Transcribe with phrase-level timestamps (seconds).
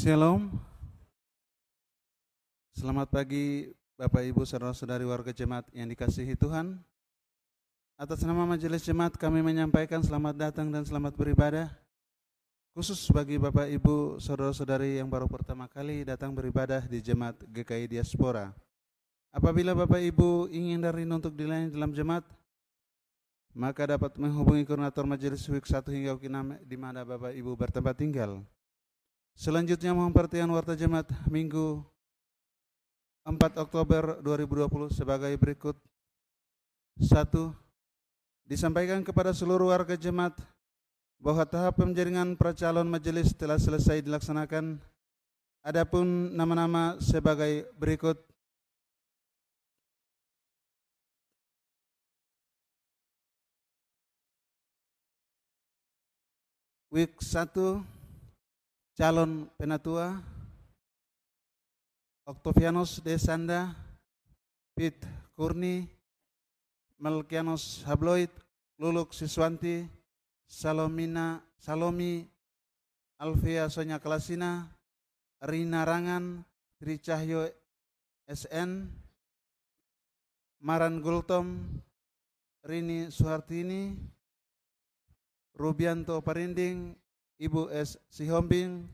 [0.00, 0.48] Shalom.
[2.72, 3.68] Selamat pagi
[4.00, 6.80] Bapak Ibu saudara-saudari warga jemaat yang dikasihi Tuhan.
[8.00, 11.68] Atas nama majelis jemaat kami menyampaikan selamat datang dan selamat beribadah.
[12.72, 18.56] Khusus bagi Bapak Ibu saudara-saudari yang baru pertama kali datang beribadah di jemaat GKI Diaspora.
[19.28, 22.24] Apabila Bapak Ibu ingin dari untuk dilayani dalam jemaat,
[23.52, 28.00] maka dapat menghubungi koordinator majelis week 1 hingga week 6 di mana Bapak Ibu bertempat
[28.00, 28.40] tinggal.
[29.36, 31.80] Selanjutnya mohon perhatian warta jemaat Minggu
[33.24, 35.76] 4 Oktober 2020 sebagai berikut.
[37.00, 37.54] Satu,
[38.44, 40.34] disampaikan kepada seluruh warga jemaat
[41.20, 44.80] bahwa tahap penjaringan percalon majelis telah selesai dilaksanakan.
[45.60, 48.16] Adapun nama-nama sebagai berikut.
[56.90, 57.99] Week 1
[59.00, 60.20] calon penatua
[62.28, 63.72] Octavianus Desanda,
[64.76, 65.88] Pit Kurni,
[67.00, 68.28] Melkianus Habloid,
[68.76, 69.88] Luluk Siswanti,
[70.44, 72.28] Salomina Salomi,
[73.16, 74.68] Alfia Sonya Kelasina,
[75.48, 76.44] Rina Rangan,
[76.76, 77.48] Tri Cahyo
[78.28, 78.84] SN,
[80.60, 81.56] Maran Gultom,
[82.68, 83.96] Rini Suhartini,
[85.56, 87.00] Rubianto Parinding,
[87.40, 87.96] Ibu S.
[88.12, 88.84] Sihombing,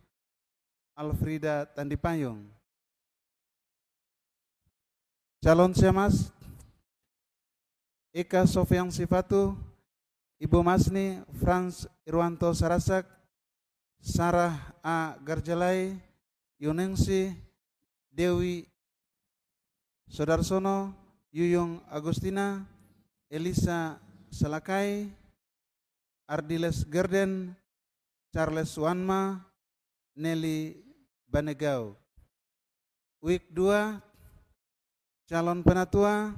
[0.94, 2.46] Alfrida Tandipayung.
[5.42, 6.30] Calon Semas,
[8.14, 9.58] Eka Sofian Sifatu,
[10.38, 13.02] Ibu Masni, Frans Irwanto Sarasak,
[13.98, 15.18] Sarah A.
[15.26, 15.98] Garjalai,
[16.62, 17.34] Yunengsi,
[18.14, 18.70] Dewi
[20.06, 20.94] Sodarsono,
[21.34, 22.62] Yuyung Agustina,
[23.26, 23.98] Elisa
[24.30, 25.10] Salakai,
[26.30, 27.58] Ardiles Gerden,
[28.34, 29.46] Charles Wanma,
[30.16, 30.80] Nelly
[31.30, 31.94] Banegau.
[33.22, 33.98] Week 2,
[35.26, 36.34] calon penatua,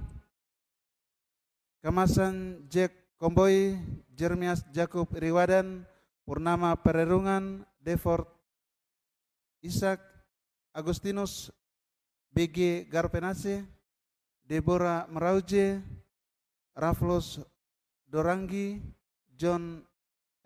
[1.84, 3.76] kemasan Jack Komboy,
[4.14, 5.84] Jeremias Jacob Riwadan,
[6.22, 8.28] Purnama Pererungan, Devort
[9.64, 9.98] Ishak,
[10.76, 11.50] Agustinus
[12.30, 13.64] BG Garpenase,
[14.44, 15.82] Deborah Merauje,
[16.76, 17.42] Raflos
[18.06, 18.80] Dorangi,
[19.34, 19.87] John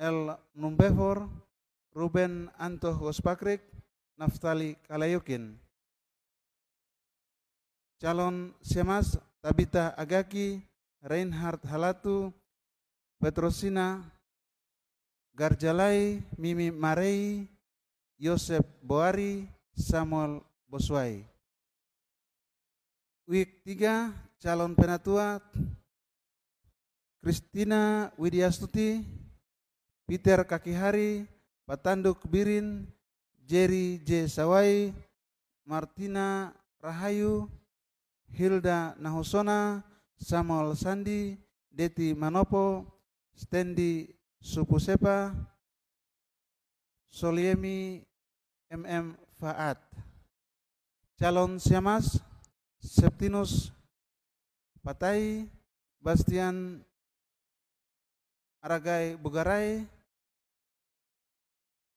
[0.03, 0.35] L.
[0.59, 1.31] Numbefor,
[1.95, 3.63] Ruben Anto Gospakrik,
[4.19, 5.55] Naftali Kalayukin.
[8.03, 10.59] Calon Semas Tabita Agaki,
[11.07, 12.35] Reinhard Halatu,
[13.23, 14.03] Petrosina,
[15.39, 17.47] Garjalai, Mimi Marei,
[18.19, 19.47] Yosef Boari,
[19.79, 21.23] Samuel Boswai.
[23.31, 24.11] Week 3,
[24.43, 25.39] calon penatua,
[27.23, 29.22] Kristina Widyastuti,
[30.07, 31.25] Peter Kakihari,
[31.67, 32.87] Patanduk Birin,
[33.47, 34.27] Jerry J.
[34.27, 34.91] Sawai,
[35.67, 36.51] Martina
[36.83, 37.47] Rahayu,
[38.33, 39.85] Hilda Nahusona,
[40.19, 41.39] Samuel Sandi,
[41.71, 42.85] Deti Manopo,
[43.35, 44.11] Stendi
[44.43, 45.35] Supusepa,
[47.09, 48.03] Soliemi
[48.71, 49.79] MM Faat.
[51.21, 52.19] Calon Siamas,
[52.83, 53.71] Septinus
[54.83, 55.47] Patai,
[56.03, 56.83] Bastian
[58.63, 59.83] Aragai Bugarai,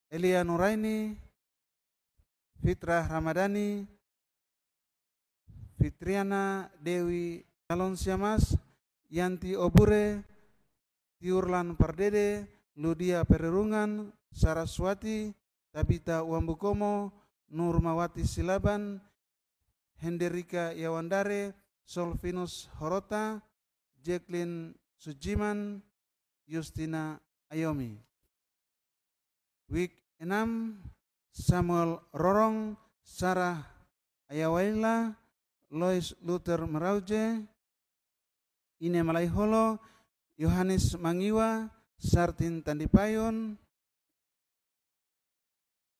[0.09, 1.13] Elia Nuraini,
[2.57, 3.85] Fitrah Ramadhani,
[5.77, 8.57] Fitriana Dewi Calon Siamas,
[9.13, 10.25] Yanti Obure,
[11.21, 12.49] Tiurlan Pardede,
[12.81, 15.29] Ludia Pererungan, Saraswati,
[15.69, 17.13] Tabita Wambukomo,
[17.53, 18.97] Nurmawati Silaban,
[20.01, 21.53] Henderika Yawandare,
[21.85, 23.37] Solvinus Horota,
[24.01, 25.85] Jacqueline Sujiman,
[26.45, 27.19] Justina
[27.51, 27.97] Ayomi.
[29.69, 30.29] Week 6,
[31.33, 33.65] Samuel Rorong, Sarah
[34.31, 35.11] Ayawaila,
[35.73, 37.43] Lois Luther Merauje,
[38.79, 39.79] Ine Malaiholo,
[40.37, 43.57] Yohanes Mangiwa, Sartin Tandipayon,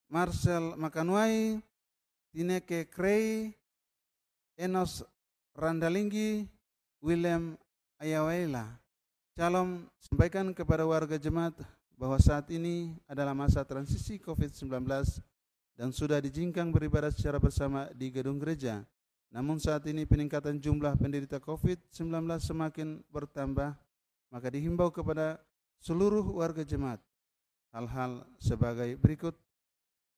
[0.10, 1.60] Marcel Makanwai,
[2.32, 3.52] Tineke Krei,
[4.56, 5.04] Enos
[5.58, 6.48] Randalinggi,
[7.02, 7.58] William
[8.00, 8.85] Ayawaila.
[9.36, 11.52] Calon sampaikan kepada warga jemaat
[12.00, 14.72] bahwa saat ini adalah masa transisi COVID-19
[15.76, 18.88] dan sudah dijingkang beribadah secara bersama di gedung gereja.
[19.36, 23.76] Namun saat ini peningkatan jumlah penderita COVID-19 semakin bertambah,
[24.32, 25.44] maka dihimbau kepada
[25.84, 27.04] seluruh warga jemaat
[27.76, 29.36] hal-hal sebagai berikut.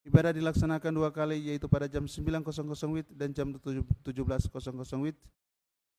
[0.06, 3.82] Ibadah dilaksanakan dua kali yaitu pada jam 9.00 WIT dan jam 17.00
[5.02, 5.18] WIT.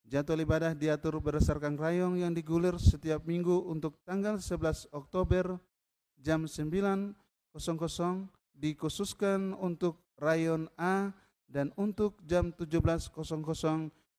[0.08, 5.60] Jadwal ibadah diatur berdasarkan rayong yang digulir setiap minggu untuk tanggal 11 Oktober
[6.16, 7.12] jam 9.00
[8.56, 11.12] dikhususkan untuk rayon A
[11.44, 13.12] dan untuk jam 17.00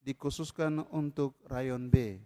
[0.05, 2.21] dikhususkan untuk rayon B.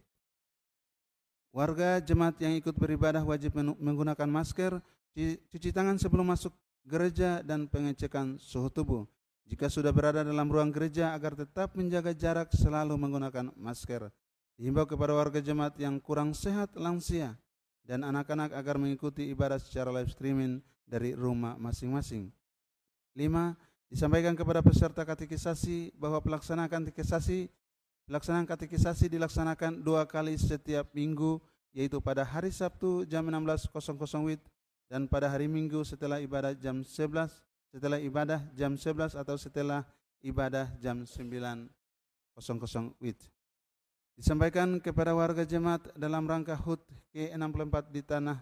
[1.56, 4.84] Warga jemaat yang ikut beribadah wajib menggunakan masker,
[5.48, 6.52] cuci tangan sebelum masuk
[6.84, 9.13] gereja dan pengecekan suhu tubuh.
[9.44, 14.08] Jika sudah berada dalam ruang gereja agar tetap menjaga jarak selalu menggunakan masker.
[14.56, 17.36] Dihimbau kepada warga jemaat yang kurang sehat lansia
[17.84, 22.32] dan anak-anak agar mengikuti ibadah secara live streaming dari rumah masing-masing.
[23.18, 23.58] Lima,
[23.92, 27.52] disampaikan kepada peserta katekisasi bahwa pelaksanaan katekisasi
[28.04, 31.40] Pelaksanaan katekisasi dilaksanakan dua kali setiap minggu,
[31.72, 33.72] yaitu pada hari Sabtu jam 16.00
[34.28, 34.44] WIB
[34.92, 37.32] dan pada hari Minggu setelah ibadah jam 11,
[37.74, 39.82] setelah ibadah jam 11 atau setelah
[40.22, 41.66] ibadah jam 9.00
[43.02, 43.18] WIB.
[44.14, 48.38] Disampaikan kepada warga jemaat dalam rangka HUT K64 di tanah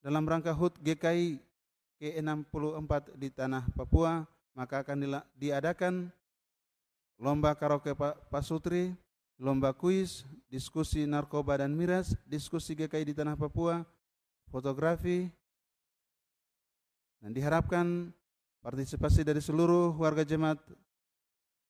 [0.00, 1.36] dalam rangka HUT GKI
[2.00, 4.24] K64 di tanah Papua,
[4.56, 6.08] maka akan diadakan
[7.20, 8.94] lomba karaoke Pak Sutri,
[9.36, 13.82] lomba kuis, diskusi narkoba dan miras, diskusi GKI di Tanah Papua,
[14.48, 15.26] fotografi,
[17.18, 18.14] dan diharapkan
[18.62, 20.58] partisipasi dari seluruh warga jemaat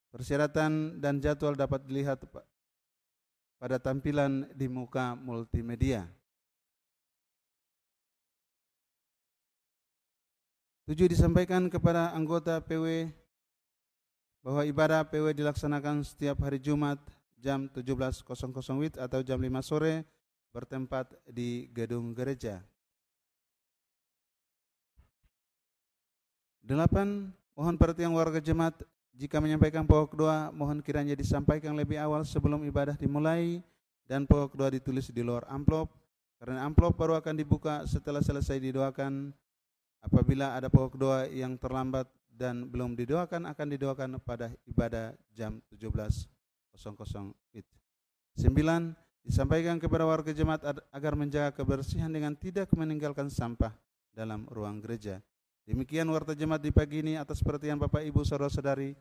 [0.08, 2.25] persyaratan dan jadwal dapat dilihat
[3.58, 6.08] pada tampilan di muka multimedia.
[10.88, 13.12] Tujuh disampaikan kepada anggota PW
[14.40, 16.96] bahwa ibadah PW dilaksanakan setiap hari Jumat
[17.37, 20.08] jam 17.00 WIB atau jam 5 sore
[20.49, 22.64] bertempat di gedung gereja.
[26.69, 28.76] Delapan, mohon perhatian warga jemaat
[29.17, 33.65] jika menyampaikan pokok doa, mohon kiranya disampaikan lebih awal sebelum ibadah dimulai
[34.05, 35.88] dan pokok doa ditulis di luar amplop
[36.37, 39.32] karena amplop baru akan dibuka setelah selesai didoakan.
[40.05, 46.29] Apabila ada pokok doa yang terlambat dan belum didoakan akan didoakan pada ibadah jam 17.00
[47.56, 47.69] WIB.
[48.37, 48.93] Sembilan,
[49.25, 53.73] disampaikan kepada warga jemaat agar menjaga kebersihan dengan tidak meninggalkan sampah
[54.12, 55.25] dalam ruang gereja.
[55.69, 58.97] Demikian warta jemaat di pagi ini atas perhatian Bapak Ibu Saudara-saudari.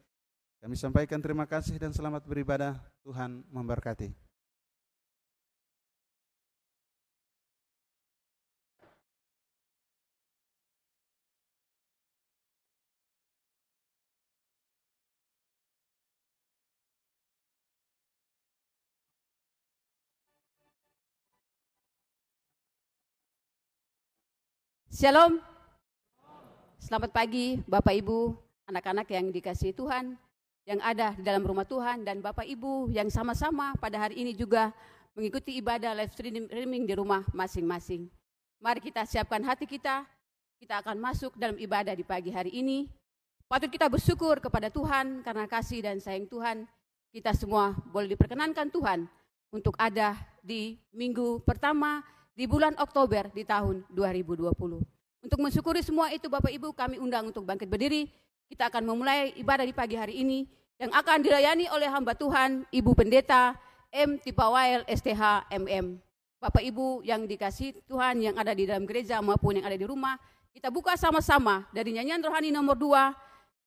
[0.60, 2.76] Kami sampaikan terima kasih dan selamat beribadah.
[3.08, 4.12] Tuhan memberkati.
[24.92, 25.47] Shalom.
[26.88, 28.32] Selamat pagi Bapak Ibu,
[28.64, 30.16] anak-anak yang dikasihi Tuhan,
[30.64, 34.72] yang ada di dalam rumah Tuhan, dan Bapak Ibu yang sama-sama pada hari ini juga
[35.12, 38.08] mengikuti ibadah live streaming di rumah masing-masing.
[38.64, 40.08] Mari kita siapkan hati kita,
[40.64, 42.88] kita akan masuk dalam ibadah di pagi hari ini.
[43.52, 46.64] Patut kita bersyukur kepada Tuhan karena kasih dan sayang Tuhan.
[47.12, 49.12] Kita semua boleh diperkenankan Tuhan
[49.52, 52.00] untuk ada di minggu pertama
[52.32, 54.97] di bulan Oktober di tahun 2020.
[55.28, 58.08] Untuk mensyukuri semua itu Bapak Ibu kami undang untuk bangkit berdiri.
[58.48, 60.48] Kita akan memulai ibadah di pagi hari ini
[60.80, 63.52] yang akan dilayani oleh hamba Tuhan Ibu Pendeta
[63.92, 64.16] M.
[64.24, 66.00] Tipawail STH MM.
[66.40, 70.16] Bapak Ibu yang dikasih Tuhan yang ada di dalam gereja maupun yang ada di rumah,
[70.56, 73.12] kita buka sama-sama dari nyanyian rohani nomor dua,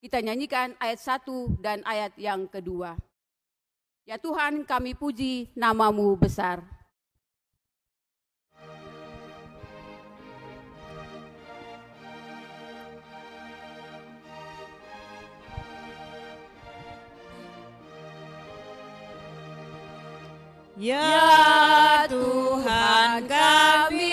[0.00, 2.96] kita nyanyikan ayat satu dan ayat yang kedua.
[4.08, 6.64] Ya Tuhan kami puji namamu besar.
[20.78, 24.09] Ya Tuhan kami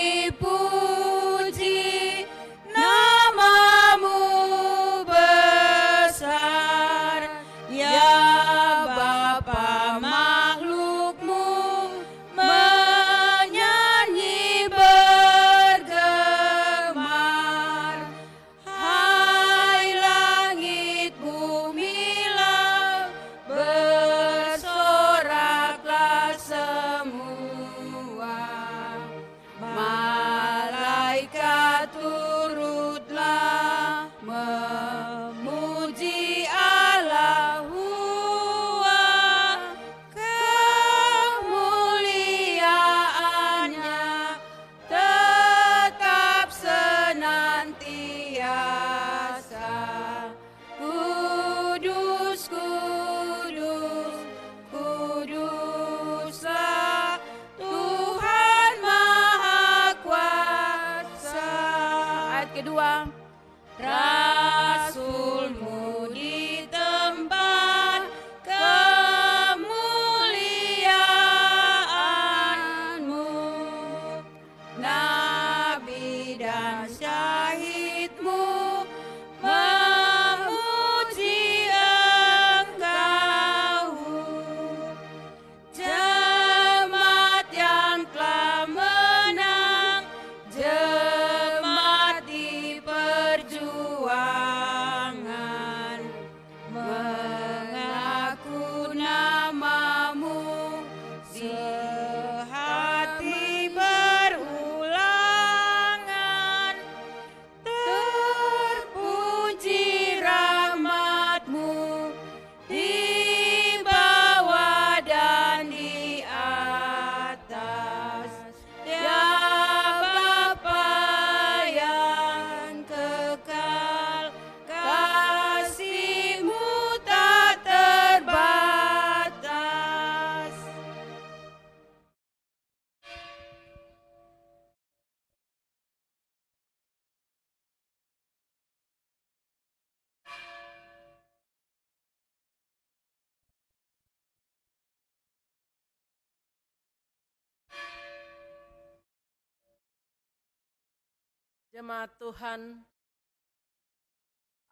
[151.88, 152.84] Jemaat Tuhan,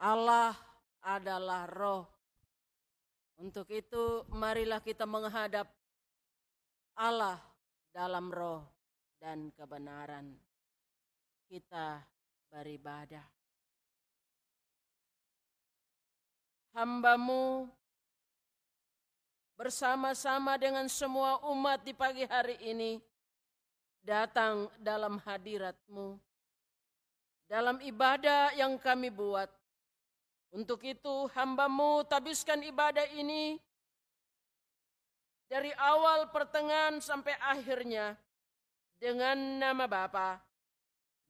[0.03, 0.51] Allah
[0.99, 2.03] adalah roh.
[3.39, 5.63] Untuk itu marilah kita menghadap
[6.91, 7.39] Allah
[7.95, 8.67] dalam roh
[9.15, 10.35] dan kebenaran.
[11.47, 12.03] Kita
[12.51, 13.23] beribadah.
[16.75, 17.71] Hambamu
[19.55, 22.99] bersama-sama dengan semua umat di pagi hari ini
[24.03, 26.34] datang dalam hadiratmu.
[27.45, 29.47] Dalam ibadah yang kami buat.
[30.55, 33.59] Untuk itu hambamu tabiskan ibadah ini
[35.45, 38.15] dari awal pertengahan sampai akhirnya
[38.95, 40.39] dengan nama Bapa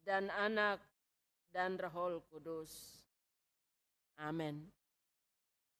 [0.05, 0.79] dan Anak
[1.50, 3.01] dan Roh Kudus.
[4.22, 4.69] Amin.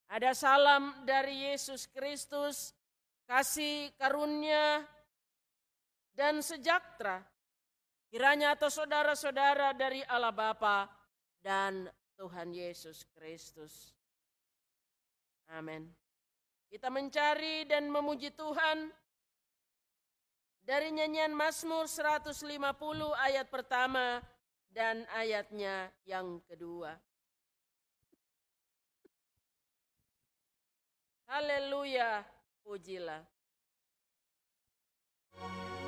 [0.10, 2.74] Ada salam dari Yesus Kristus,
[3.26, 4.86] kasih karunia
[6.14, 7.26] dan sejahtera
[8.16, 10.88] kiranya atas saudara-saudara dari Allah Bapa
[11.44, 13.92] dan Tuhan Yesus Kristus.
[15.52, 15.92] Amin.
[16.72, 18.88] Kita mencari dan memuji Tuhan
[20.64, 22.40] dari nyanyian Mazmur 150
[23.20, 24.24] ayat pertama
[24.72, 26.96] dan ayatnya yang kedua.
[31.28, 32.24] Haleluya,
[32.64, 33.28] pujilah.
[35.36, 35.85] Haleluya,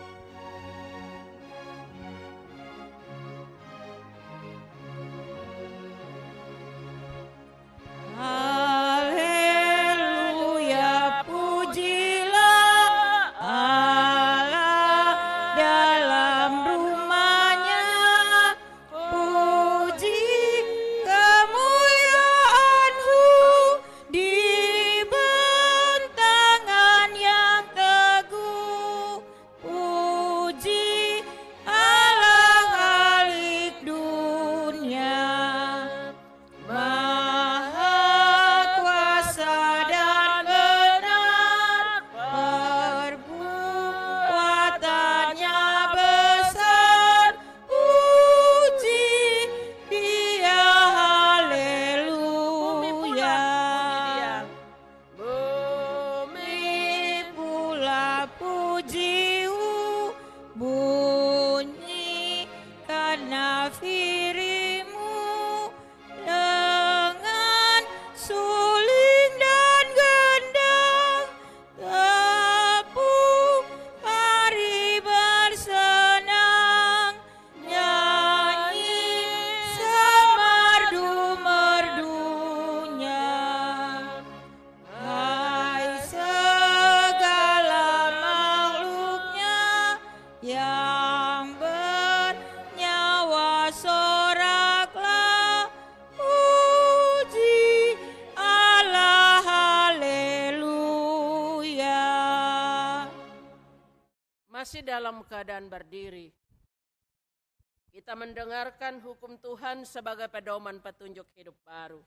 [109.58, 111.98] Tuhan sebagai pedoman petunjuk hidup baru.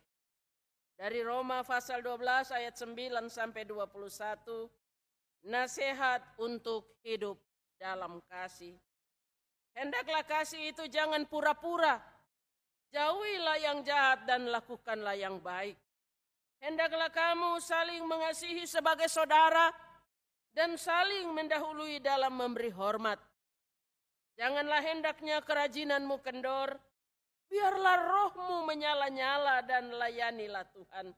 [0.95, 4.71] Dari Roma pasal 12 ayat 9 sampai 21,
[5.51, 7.35] nasihat untuk hidup
[7.75, 8.79] dalam kasih.
[9.75, 11.99] Hendaklah kasih itu jangan pura-pura.
[12.95, 15.75] Jauhilah yang jahat dan lakukanlah yang baik.
[16.63, 19.75] Hendaklah kamu saling mengasihi sebagai saudara
[20.55, 23.19] dan saling mendahului dalam memberi hormat.
[24.39, 26.79] Janganlah hendaknya kerajinanmu kendor,
[27.51, 31.11] biarlah rohmu menyala-nyala dan layanilah Tuhan.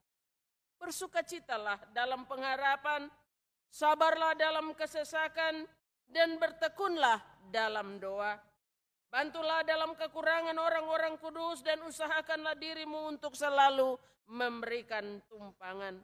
[0.81, 3.07] Bersukacitalah dalam pengharapan,
[3.69, 5.69] sabarlah dalam kesesakan,
[6.11, 7.21] dan bertekunlah
[7.53, 8.41] dalam doa.
[9.13, 14.01] Bantulah dalam kekurangan orang-orang kudus dan usahakanlah dirimu untuk selalu
[14.33, 16.01] memberikan tumpangan.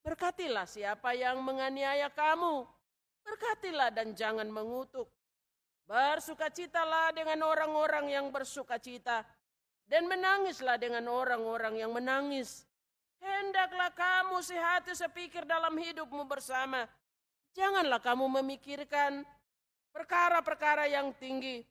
[0.00, 2.64] Berkatilah siapa yang menganiaya kamu.
[3.20, 5.12] Berkatilah dan jangan mengutuk.
[5.84, 9.20] Bersukacitalah dengan orang-orang yang bersukacita.
[9.90, 12.62] Dan menangislah dengan orang-orang yang menangis.
[13.18, 16.86] Hendaklah kamu sehati sepikir dalam hidupmu bersama.
[17.50, 19.26] Janganlah kamu memikirkan
[19.90, 21.66] perkara-perkara yang tinggi.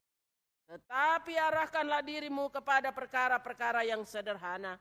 [0.67, 4.75] Tetapi arahkanlah dirimu kepada perkara-perkara yang sederhana.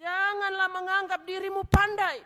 [0.00, 2.18] Janganlah menganggap dirimu pandai.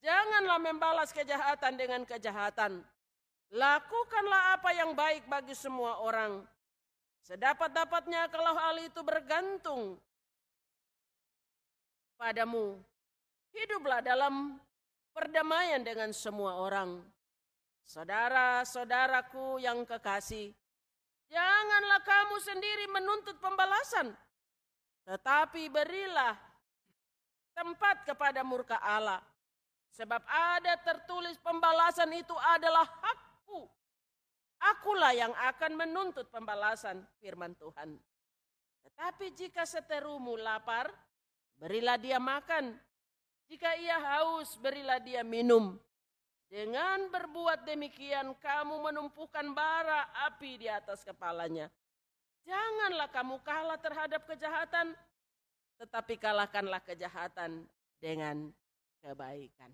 [0.00, 2.80] Janganlah membalas kejahatan dengan kejahatan.
[3.52, 6.46] Lakukanlah apa yang baik bagi semua orang.
[7.24, 10.00] Sedapat-dapatnya kalau hal itu bergantung
[12.16, 12.78] padamu.
[13.52, 14.58] Hiduplah dalam
[15.12, 17.00] perdamaian dengan semua orang.
[17.88, 20.52] Saudara-saudaraku yang kekasih,
[21.28, 24.16] Janganlah kamu sendiri menuntut pembalasan,
[25.04, 26.32] tetapi berilah
[27.52, 29.20] tempat kepada murka Allah.
[29.92, 33.68] Sebab ada tertulis pembalasan itu adalah hakku.
[34.58, 37.94] Akulah yang akan menuntut pembalasan firman Tuhan.
[38.82, 40.90] Tetapi jika seterumu lapar,
[41.58, 42.74] berilah dia makan.
[43.46, 45.78] Jika ia haus, berilah dia minum.
[46.48, 51.68] Dengan berbuat demikian, kamu menumpukan bara api di atas kepalanya.
[52.48, 54.96] Janganlah kamu kalah terhadap kejahatan,
[55.76, 57.68] tetapi kalahkanlah kejahatan
[58.00, 58.48] dengan
[59.04, 59.68] kebaikan.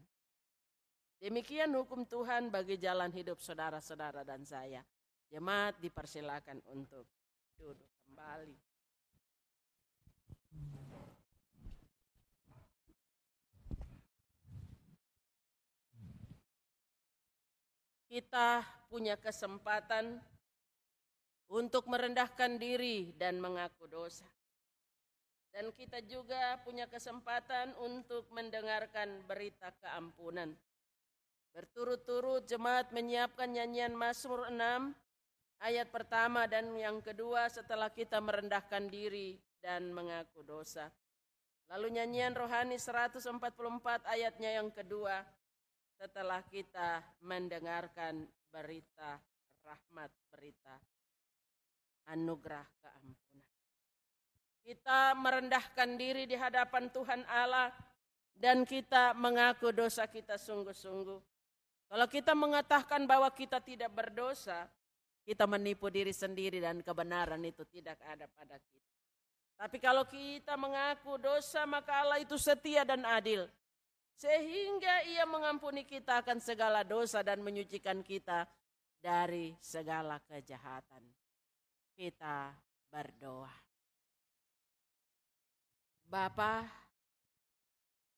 [1.24, 4.84] Demikian hukum Tuhan bagi jalan hidup saudara-saudara dan saya.
[5.32, 7.08] Jemaat dipersilakan untuk
[7.56, 8.60] duduk kembali.
[18.12, 18.60] Kita
[18.92, 20.20] punya kesempatan
[21.48, 24.28] untuk merendahkan diri dan mengaku dosa.
[25.56, 30.52] Dan kita juga punya kesempatan untuk mendengarkan berita keampunan.
[31.54, 34.58] Berturut-turut jemaat menyiapkan nyanyian Mazmur 6
[35.62, 40.90] ayat pertama dan yang kedua setelah kita merendahkan diri dan mengaku dosa.
[41.70, 43.38] Lalu nyanyian rohani 144
[44.02, 45.22] ayatnya yang kedua
[45.94, 49.22] setelah kita mendengarkan berita
[49.62, 50.74] rahmat, berita
[52.10, 53.54] anugerah keampunan.
[54.58, 57.70] Kita merendahkan diri di hadapan Tuhan Allah
[58.34, 61.33] dan kita mengaku dosa kita sungguh-sungguh.
[61.88, 64.66] Kalau kita mengatakan bahwa kita tidak berdosa,
[65.24, 68.92] kita menipu diri sendiri dan kebenaran itu tidak ada pada kita.
[69.54, 73.46] Tapi kalau kita mengaku dosa, maka Allah itu setia dan adil.
[74.14, 78.46] Sehingga ia mengampuni kita akan segala dosa dan menyucikan kita
[78.98, 81.02] dari segala kejahatan.
[81.94, 82.50] Kita
[82.90, 83.54] berdoa.
[86.04, 86.62] Bapa,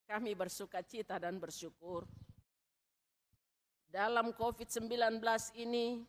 [0.05, 2.05] kami bersuka cita dan bersyukur.
[3.87, 5.22] Dalam COVID-19
[5.57, 6.05] ini,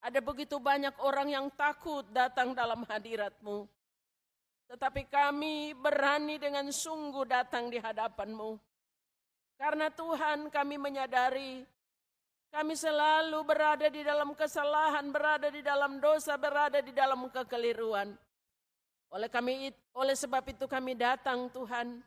[0.00, 3.66] ada begitu banyak orang yang takut datang dalam hadiratmu.
[4.66, 8.58] Tetapi kami berani dengan sungguh datang di hadapanmu.
[9.56, 11.64] Karena Tuhan kami menyadari
[12.52, 18.14] kami selalu berada di dalam kesalahan, berada di dalam dosa, berada di dalam kekeliruan.
[19.10, 22.02] Oleh kami oleh sebab itu kami datang Tuhan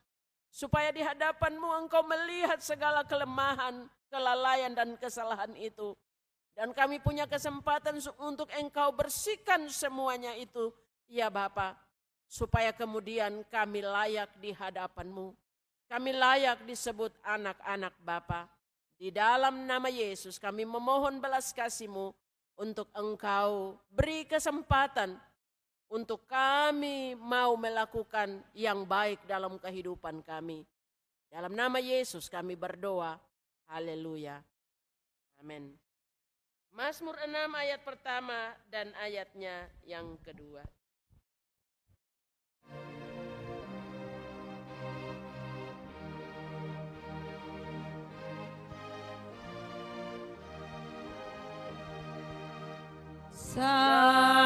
[0.50, 5.94] supaya di hadapanmu engkau melihat segala kelemahan, kelalaian dan kesalahan itu.
[6.58, 10.74] Dan kami punya kesempatan untuk engkau bersihkan semuanya itu.
[11.10, 11.74] Ya Bapa,
[12.28, 15.34] supaya kemudian kami layak di hadapanmu.
[15.90, 18.46] Kami layak disebut anak-anak Bapa.
[19.00, 22.12] Di dalam nama Yesus kami memohon belas kasih-Mu
[22.60, 25.16] untuk Engkau beri kesempatan
[25.90, 30.62] untuk kami mau melakukan yang baik dalam kehidupan kami.
[31.30, 33.18] Dalam nama Yesus kami berdoa.
[33.70, 34.42] Haleluya.
[35.42, 35.74] Amin.
[36.70, 40.62] Mazmur 6 ayat pertama dan ayatnya yang kedua.
[53.34, 54.39] Sayangi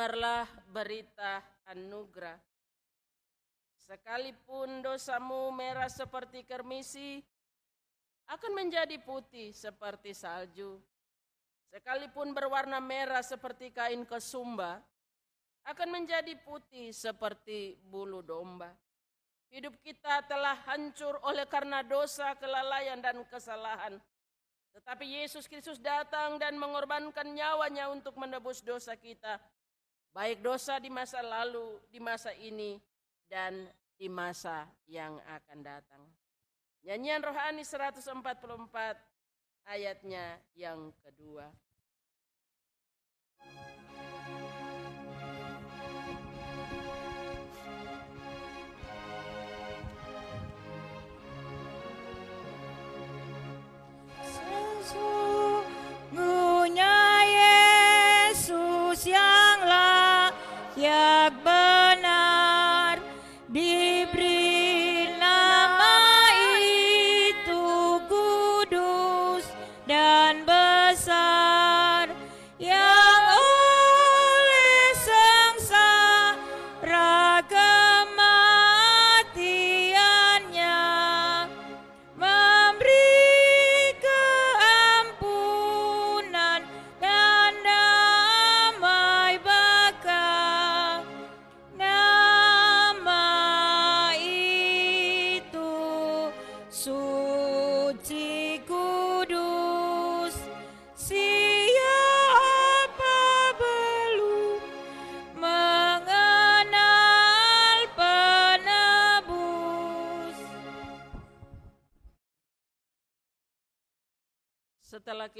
[0.00, 2.40] Dengarlah berita anugerah.
[3.84, 7.20] Sekalipun dosamu merah seperti kermisi,
[8.24, 10.80] akan menjadi putih seperti salju.
[11.68, 14.80] sekalipun berwarna merah seperti kain kesumba,
[15.68, 18.72] akan menjadi putih seperti bulu domba.
[19.52, 24.00] Hidup kita telah hancur oleh karena dosa, kelalaian, dan kesalahan.
[24.72, 29.36] Tetapi Yesus Kristus datang dan mengorbankan nyawanya untuk menebus dosa kita.
[30.10, 32.82] Baik dosa di masa lalu, di masa ini,
[33.30, 36.02] dan di masa yang akan datang.
[36.82, 38.98] Nyanyian rohani 144
[39.70, 41.46] ayatnya yang kedua.
[54.20, 55.19] Sesungguhnya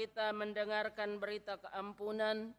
[0.01, 2.49] kita mendengarkan berita keampunan,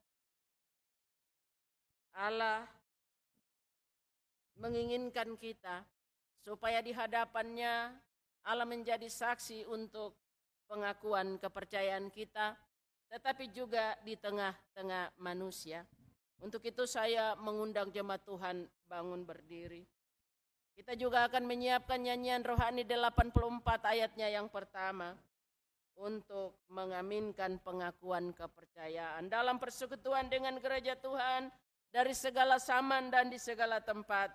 [2.15, 2.63] Allah
[4.55, 5.83] menginginkan kita
[6.39, 7.99] supaya di hadapannya
[8.47, 10.15] Allah menjadi saksi untuk
[10.71, 12.55] pengakuan kepercayaan kita,
[13.11, 15.83] tetapi juga di tengah-tengah manusia.
[16.39, 19.83] Untuk itu saya mengundang jemaat Tuhan bangun berdiri.
[20.79, 23.35] Kita juga akan menyiapkan nyanyian rohani 84
[23.83, 25.19] ayatnya yang pertama
[25.97, 31.53] untuk mengaminkan pengakuan kepercayaan dalam persekutuan dengan gereja Tuhan
[31.93, 34.33] dari segala zaman dan di segala tempat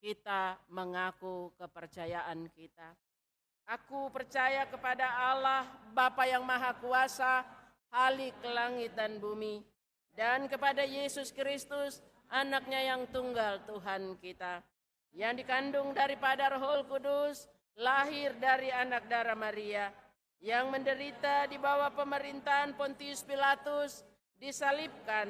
[0.00, 2.94] kita mengaku kepercayaan kita.
[3.68, 7.44] Aku percaya kepada Allah Bapa yang Maha Kuasa,
[7.92, 9.60] Halik langit dan bumi,
[10.16, 12.00] dan kepada Yesus Kristus,
[12.32, 14.64] anaknya yang tunggal Tuhan kita,
[15.12, 19.92] yang dikandung daripada Roh Kudus, lahir dari anak darah Maria,
[20.38, 24.06] yang menderita di bawah pemerintahan Pontius Pilatus,
[24.38, 25.26] disalibkan,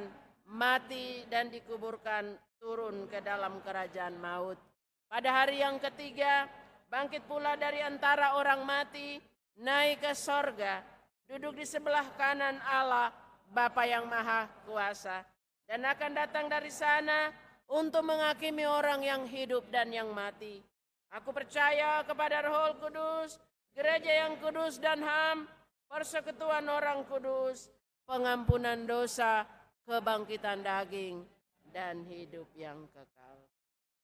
[0.49, 4.61] mati dan dikuburkan turun ke dalam kerajaan maut.
[5.09, 6.45] Pada hari yang ketiga,
[6.93, 9.17] bangkit pula dari antara orang mati,
[9.57, 10.85] naik ke sorga,
[11.25, 13.09] duduk di sebelah kanan Allah,
[13.49, 15.25] Bapa yang Maha Kuasa,
[15.65, 17.33] dan akan datang dari sana
[17.65, 20.61] untuk menghakimi orang yang hidup dan yang mati.
[21.09, 23.41] Aku percaya kepada Roh Kudus,
[23.79, 25.47] gereja yang kudus dan ham,
[25.87, 27.71] persekutuan orang kudus,
[28.11, 29.47] pengampunan dosa,
[29.87, 31.23] kebangkitan daging,
[31.71, 33.39] dan hidup yang kekal.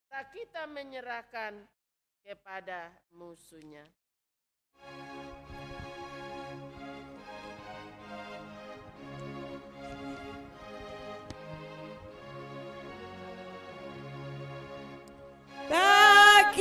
[0.07, 1.67] Tak kita menyerahkan
[2.23, 3.83] kepada musuhnya.
[15.67, 16.55] Tak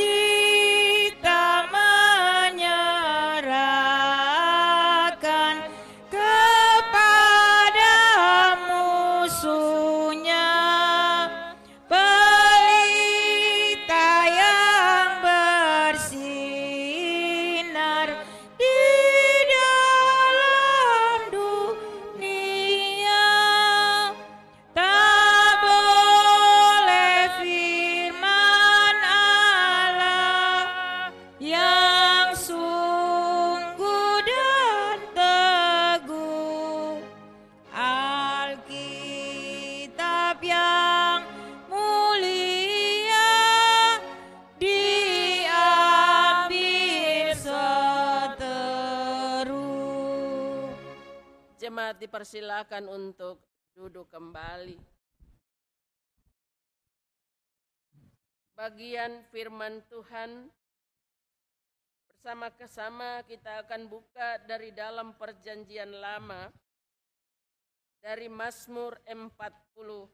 [51.94, 53.38] Jemaat dipersilakan untuk
[53.78, 54.82] duduk kembali.
[58.58, 60.50] Bagian firman Tuhan
[62.10, 66.50] bersama-sama kita akan buka dari dalam perjanjian lama
[68.02, 70.10] dari Mazmur 49.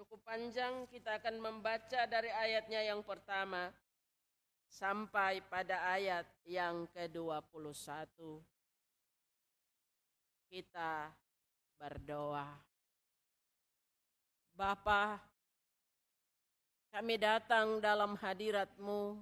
[0.00, 3.68] Cukup panjang kita akan membaca dari ayatnya yang pertama
[4.64, 8.53] sampai pada ayat yang ke-21.
[10.54, 11.10] Kita
[11.82, 12.46] berdoa.
[14.54, 15.18] Bapa,
[16.94, 19.18] kami datang dalam hadirat-Mu.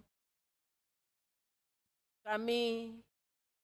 [2.20, 2.92] Kami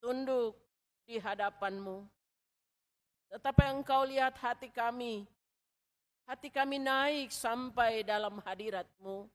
[0.00, 0.56] tunduk
[1.04, 2.08] di hadapan-Mu.
[3.36, 5.28] Tetapi Engkau lihat hati kami.
[6.24, 9.28] Hati kami naik sampai dalam hadirat-Mu.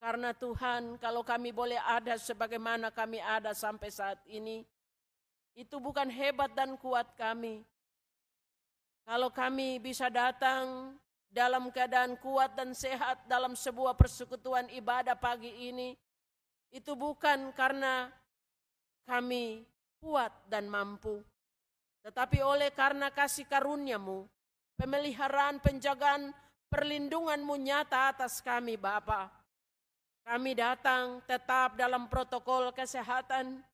[0.00, 4.64] Karena Tuhan, kalau kami boleh ada sebagaimana kami ada sampai saat ini,
[5.54, 7.62] itu bukan hebat dan kuat kami.
[9.04, 10.94] Kalau kami bisa datang
[11.30, 15.94] dalam keadaan kuat dan sehat dalam sebuah persekutuan ibadah pagi ini,
[16.70, 18.10] itu bukan karena
[19.06, 19.66] kami
[19.98, 21.22] kuat dan mampu,
[22.06, 24.24] tetapi oleh karena kasih karuniamu,
[24.78, 26.30] pemeliharaan, penjagaan,
[26.70, 29.28] perlindunganmu nyata atas kami Bapak.
[30.24, 33.66] Kami datang tetap dalam protokol kesehatan.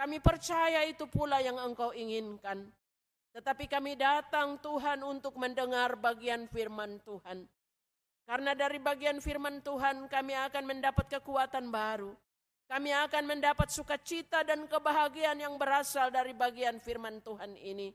[0.00, 2.72] Kami percaya itu pula yang Engkau inginkan.
[3.36, 7.44] Tetapi kami datang Tuhan untuk mendengar bagian firman Tuhan.
[8.24, 12.16] Karena dari bagian firman Tuhan kami akan mendapat kekuatan baru.
[12.64, 17.92] Kami akan mendapat sukacita dan kebahagiaan yang berasal dari bagian firman Tuhan ini.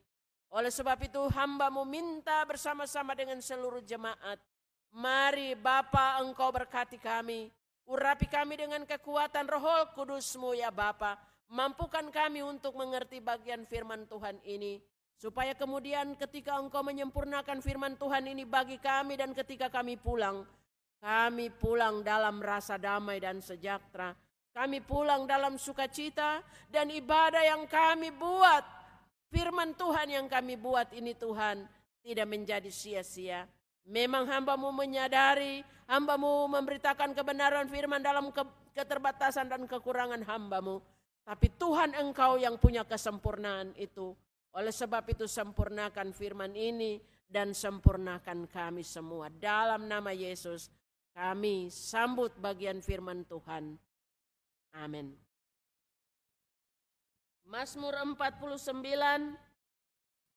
[0.54, 4.38] Oleh sebab itu hamba minta bersama-sama dengan seluruh jemaat.
[4.94, 7.50] Mari Bapa engkau berkati kami.
[7.90, 11.18] Urapi kami dengan kekuatan roh kudusmu ya Bapa.
[11.50, 14.82] Mampukan kami untuk mengerti bagian firman Tuhan ini.
[15.16, 20.44] Supaya kemudian ketika engkau menyempurnakan firman Tuhan ini bagi kami dan ketika kami pulang.
[21.00, 24.18] Kami pulang dalam rasa damai dan sejahtera.
[24.56, 26.40] Kami pulang dalam sukacita
[26.72, 28.64] dan ibadah yang kami buat.
[29.28, 31.68] Firman Tuhan yang kami buat ini Tuhan
[32.00, 33.44] tidak menjadi sia-sia.
[33.86, 38.42] Memang hambamu menyadari, hambamu memberitakan kebenaran firman dalam ke,
[38.74, 40.82] keterbatasan dan kekurangan hambamu.
[41.26, 44.14] Tapi Tuhan engkau yang punya kesempurnaan itu.
[44.54, 49.34] Oleh sebab itu sempurnakan firman ini dan sempurnakan kami semua.
[49.34, 50.70] Dalam nama Yesus
[51.18, 53.74] kami sambut bagian firman Tuhan.
[54.78, 55.18] Amin.
[57.46, 58.78] Mazmur 49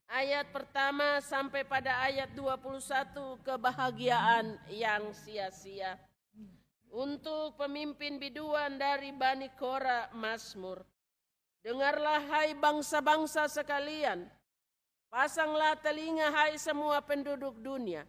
[0.09, 6.01] ayat pertama sampai pada ayat 21 kebahagiaan yang sia-sia.
[6.89, 10.81] Untuk pemimpin biduan dari Bani Kora Masmur.
[11.61, 14.25] Dengarlah hai bangsa-bangsa sekalian.
[15.13, 18.09] Pasanglah telinga hai semua penduduk dunia.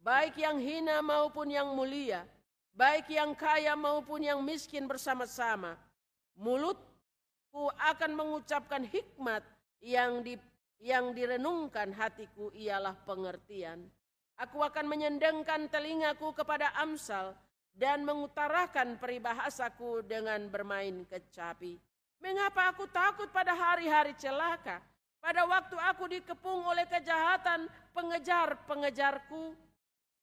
[0.00, 2.24] Baik yang hina maupun yang mulia.
[2.72, 5.76] Baik yang kaya maupun yang miskin bersama-sama.
[6.36, 9.44] Mulutku akan mengucapkan hikmat
[9.80, 10.40] yang di
[10.80, 13.88] yang direnungkan hatiku ialah pengertian.
[14.36, 17.32] Aku akan menyendengkan telingaku kepada Amsal
[17.76, 21.76] dan mengutarakan peribahasaku dengan bermain kecapi.
[22.24, 24.80] Mengapa aku takut pada hari-hari celaka?
[25.20, 29.52] Pada waktu aku dikepung oleh kejahatan pengejar-pengejarku.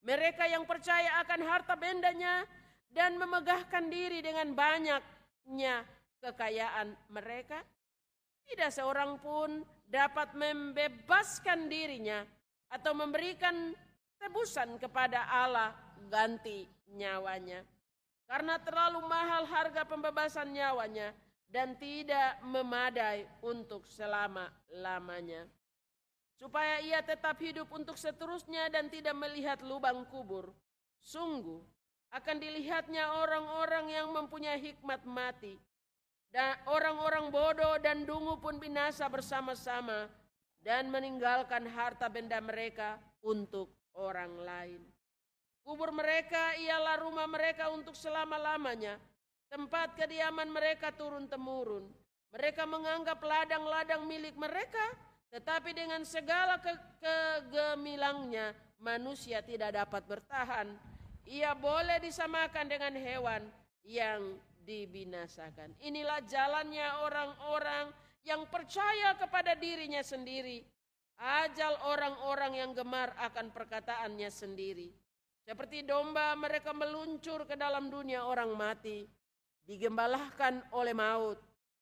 [0.03, 2.43] Mereka yang percaya akan harta bendanya
[2.89, 5.85] dan memegahkan diri dengan banyaknya
[6.19, 7.61] kekayaan mereka.
[8.43, 12.25] Tidak seorang pun dapat membebaskan dirinya
[12.73, 13.71] atau memberikan
[14.17, 17.63] tebusan kepada Allah ganti nyawanya.
[18.27, 21.11] Karena terlalu mahal harga pembebasan nyawanya
[21.51, 25.45] dan tidak memadai untuk selama-lamanya.
[26.33, 30.49] Supaya ia tetap hidup untuk seterusnya dan tidak melihat lubang kubur.
[31.03, 31.61] Sungguh
[32.09, 35.57] akan dilihatnya orang-orang yang mempunyai hikmat mati
[36.33, 40.09] dan orang-orang bodoh dan dungu pun binasa bersama-sama
[40.65, 44.92] dan meninggalkan harta benda mereka untuk orang lain.
[45.63, 48.99] Kubur mereka ialah rumah mereka untuk selama-lamanya,
[49.47, 51.87] tempat kediaman mereka turun-temurun.
[52.35, 54.91] Mereka menganggap ladang-ladang milik mereka,
[55.31, 58.51] tetapi dengan segala ke kegemilangnya
[58.83, 60.67] manusia tidak dapat bertahan.
[61.23, 63.47] Ia boleh disamakan dengan hewan
[63.87, 64.35] yang
[64.67, 65.79] dibinasakan.
[65.79, 67.95] Inilah jalannya orang-orang
[68.27, 70.63] yang percaya kepada dirinya sendiri.
[71.23, 75.02] Ajal orang-orang yang gemar akan perkataannya sendiri.
[75.43, 79.03] Seperti domba mereka meluncur ke dalam dunia orang mati.
[79.63, 81.39] Digembalahkan oleh maut.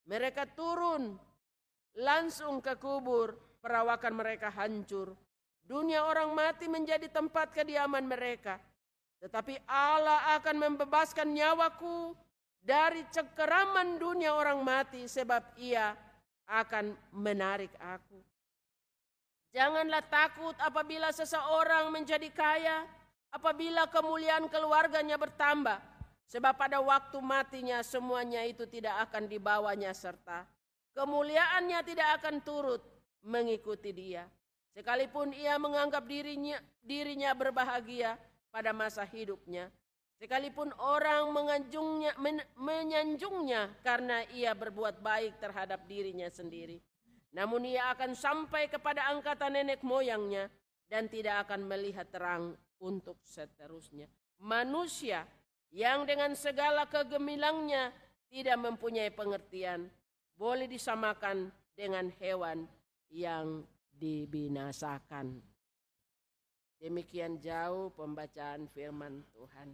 [0.10, 1.14] Mereka turun
[1.98, 3.38] langsung ke kubur.
[3.62, 5.14] Perawakan mereka hancur.
[5.62, 8.58] Dunia orang mati menjadi tempat kediaman mereka.
[9.22, 12.18] Tetapi Allah akan membebaskan nyawaku
[12.58, 15.94] dari cekeraman dunia orang mati sebab ia
[16.50, 18.18] akan menarik aku.
[19.52, 22.88] Janganlah takut apabila seseorang menjadi kaya,
[23.32, 25.80] apabila kemuliaan keluarganya bertambah,
[26.28, 30.46] sebab pada waktu matinya semuanya itu tidak akan dibawanya serta
[30.96, 32.84] kemuliaannya tidak akan turut
[33.24, 34.28] mengikuti dia.
[34.72, 38.16] Sekalipun ia menganggap dirinya dirinya berbahagia
[38.52, 39.68] pada masa hidupnya,
[40.16, 46.80] sekalipun orang menganjungnya, men, menyanjungnya karena ia berbuat baik terhadap dirinya sendiri.
[47.36, 50.48] Namun ia akan sampai kepada angkatan nenek moyangnya
[50.88, 54.10] dan tidak akan melihat terang untuk seterusnya.
[54.42, 55.24] Manusia
[55.70, 57.94] yang dengan segala kegemilangnya
[58.28, 59.88] tidak mempunyai pengertian
[60.36, 62.66] boleh disamakan dengan hewan
[63.14, 63.62] yang
[63.94, 65.38] dibinasakan.
[66.82, 69.70] Demikian jauh pembacaan firman Tuhan.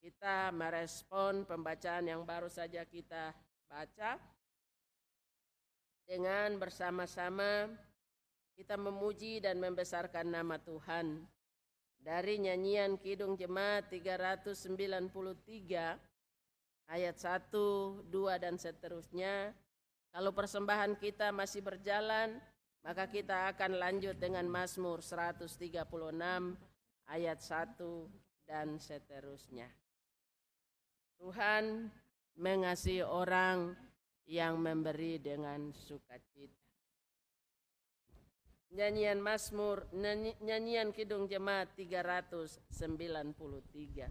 [0.00, 3.36] Kita merespon pembacaan yang baru saja kita
[3.68, 4.16] baca
[6.08, 7.68] dengan bersama-sama
[8.54, 11.26] kita memuji dan membesarkan nama Tuhan.
[12.04, 15.08] Dari nyanyian Kidung Jemaat 393
[16.84, 17.48] ayat 1,
[18.12, 19.56] 2 dan seterusnya.
[20.12, 22.36] Kalau persembahan kita masih berjalan,
[22.84, 25.80] maka kita akan lanjut dengan Mazmur 136
[27.08, 27.80] ayat 1
[28.44, 29.72] dan seterusnya.
[31.16, 31.88] Tuhan
[32.36, 33.72] mengasihi orang
[34.28, 36.63] yang memberi dengan sukacita.
[38.74, 39.86] Nyanyian Mazmur,
[40.42, 44.10] nyanyian Kidung Jemaat 393.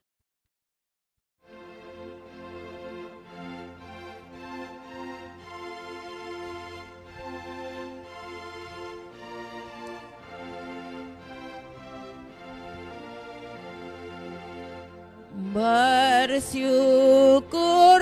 [15.51, 16.71] Bersyukur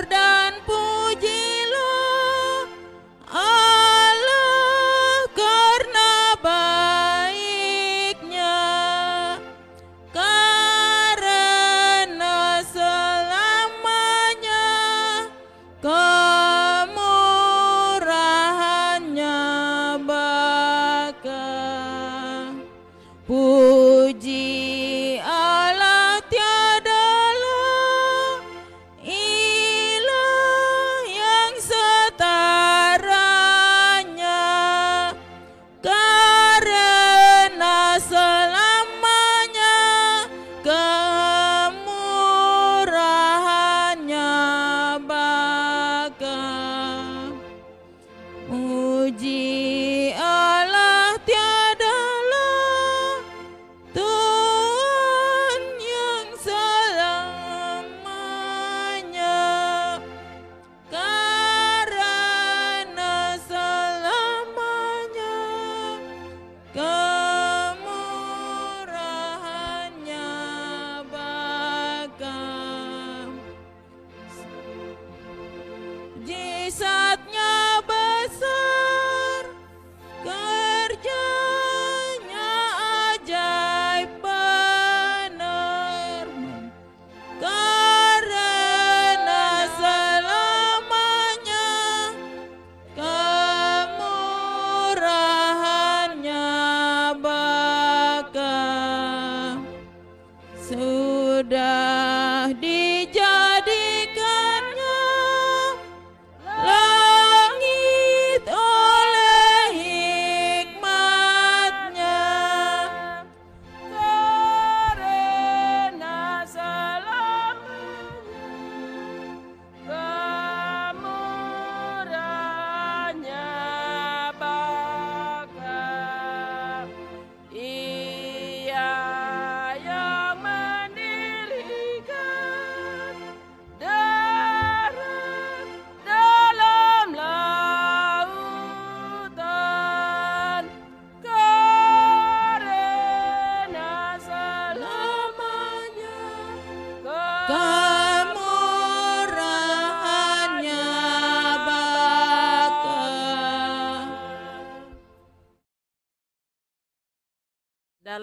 [0.06, 0.19] dan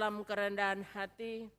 [0.07, 1.51] dalam kerendahan hati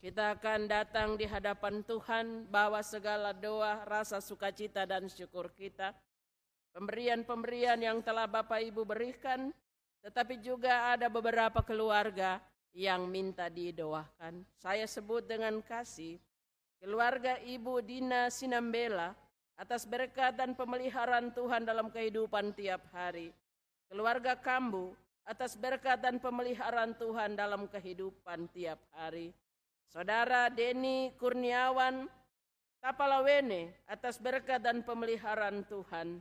[0.00, 5.92] kita akan datang di hadapan Tuhan bawa segala doa, rasa sukacita dan syukur kita.
[6.72, 9.52] Pemberian-pemberian yang telah Bapak Ibu berikan,
[10.00, 12.40] tetapi juga ada beberapa keluarga
[12.72, 14.40] yang minta didoakan.
[14.56, 16.16] Saya sebut dengan kasih
[16.80, 19.12] keluarga Ibu Dina Sinambela
[19.60, 23.28] atas berkat dan pemeliharaan Tuhan dalam kehidupan tiap hari.
[23.92, 29.32] Keluarga Kambu atas berkat dan pemeliharaan Tuhan dalam kehidupan tiap hari.
[29.88, 32.08] Saudara Denny Kurniawan
[32.84, 36.20] Tapalawene atas berkat dan pemeliharaan Tuhan.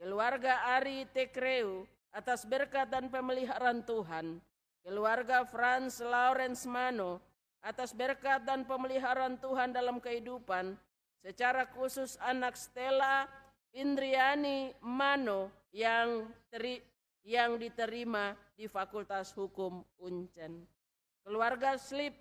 [0.00, 1.84] Keluarga Ari Tekreu
[2.16, 4.40] atas berkat dan pemeliharaan Tuhan.
[4.80, 7.20] Keluarga Franz Lawrence Mano
[7.60, 10.80] atas berkat dan pemeliharaan Tuhan dalam kehidupan.
[11.20, 13.28] Secara khusus anak Stella
[13.76, 16.80] Indriani Mano yang teri,
[17.26, 20.66] yang diterima di Fakultas Hukum Uncen.
[21.22, 22.14] Keluarga Slip,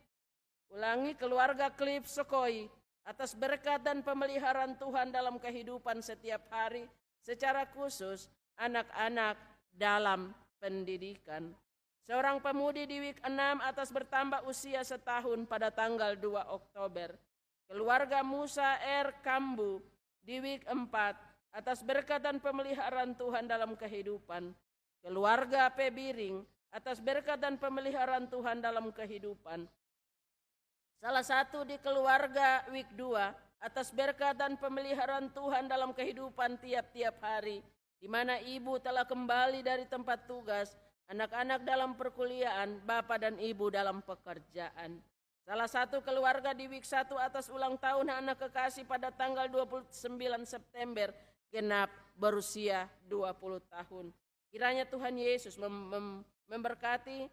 [0.73, 2.67] ulangi keluarga Klip Sokoi
[3.07, 6.83] atas berkat dan pemeliharaan Tuhan dalam kehidupan setiap hari,
[7.23, 8.27] secara khusus
[8.59, 9.39] anak-anak
[9.71, 11.55] dalam pendidikan.
[12.07, 13.31] Seorang pemudi di week 6
[13.63, 17.15] atas bertambah usia setahun pada tanggal 2 Oktober.
[17.67, 19.11] Keluarga Musa R.
[19.19, 19.83] Kambu
[20.23, 20.87] di week 4
[21.51, 24.55] atas berkat dan pemeliharaan Tuhan dalam kehidupan.
[25.07, 25.87] Keluarga P.
[25.87, 29.63] Biring atas berkat dan pemeliharaan Tuhan dalam kehidupan.
[30.99, 33.15] Salah satu di keluarga week 2
[33.63, 37.63] atas berkat dan pemeliharaan Tuhan dalam kehidupan tiap-tiap hari.
[38.03, 40.75] Di mana ibu telah kembali dari tempat tugas,
[41.07, 44.99] anak-anak dalam perkuliahan, bapak dan ibu dalam pekerjaan.
[45.47, 49.87] Salah satu keluarga di week 1 atas ulang tahun anak kekasih pada tanggal 29
[50.43, 51.15] September
[51.47, 51.87] genap
[52.19, 54.11] berusia 20 tahun.
[54.47, 57.27] Kiranya Tuhan Yesus mem- mem- memberkati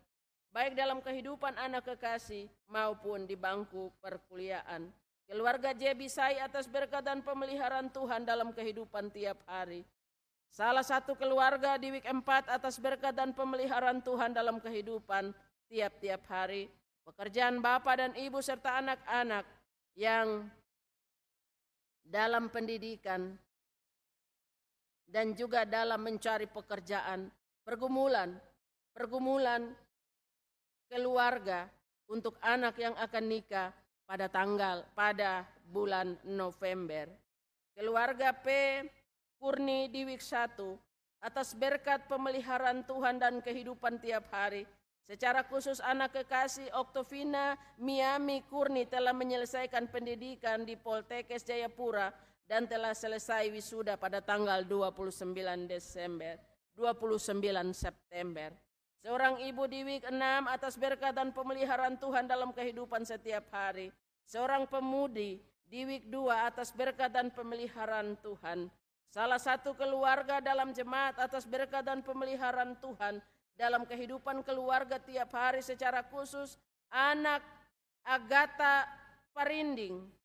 [0.51, 4.87] baik dalam kehidupan anak kekasih maupun di bangku perkuliahan.
[5.25, 9.83] Keluarga Jebi Sai atas berkat dan pemeliharaan Tuhan dalam kehidupan tiap hari.
[10.53, 15.35] Salah satu keluarga di week 4 atas berkat dan pemeliharaan Tuhan dalam kehidupan
[15.67, 16.71] tiap-tiap hari.
[17.03, 19.43] Pekerjaan Bapak dan Ibu serta anak-anak
[19.99, 20.47] yang
[22.05, 23.35] dalam pendidikan
[25.09, 27.29] dan juga dalam mencari pekerjaan,
[27.63, 28.35] pergumulan,
[28.93, 29.73] pergumulan
[30.89, 31.69] keluarga
[32.09, 33.69] untuk anak yang akan nikah
[34.05, 37.09] pada tanggal pada bulan November.
[37.75, 38.47] Keluarga P
[39.41, 40.57] Kurni di week 1
[41.25, 44.69] atas berkat pemeliharaan Tuhan dan kehidupan tiap hari.
[45.05, 52.09] Secara khusus anak kekasih Oktovina Miami Kurni telah menyelesaikan pendidikan di Poltekkes Jayapura
[52.45, 55.25] dan telah selesai wisuda pada tanggal 29
[55.65, 56.37] Desember,
[56.77, 58.53] 29 September.
[59.05, 60.17] Seorang ibu di week 6
[60.49, 63.93] atas berkat dan pemeliharaan Tuhan dalam kehidupan setiap hari.
[64.25, 68.73] Seorang pemudi di week 2 atas berkat dan pemeliharaan Tuhan.
[69.13, 73.21] Salah satu keluarga dalam jemaat atas berkat dan pemeliharaan Tuhan
[73.55, 76.59] dalam kehidupan keluarga tiap hari secara khusus
[76.91, 77.45] anak
[78.03, 78.89] Agatha
[79.31, 80.24] Parinding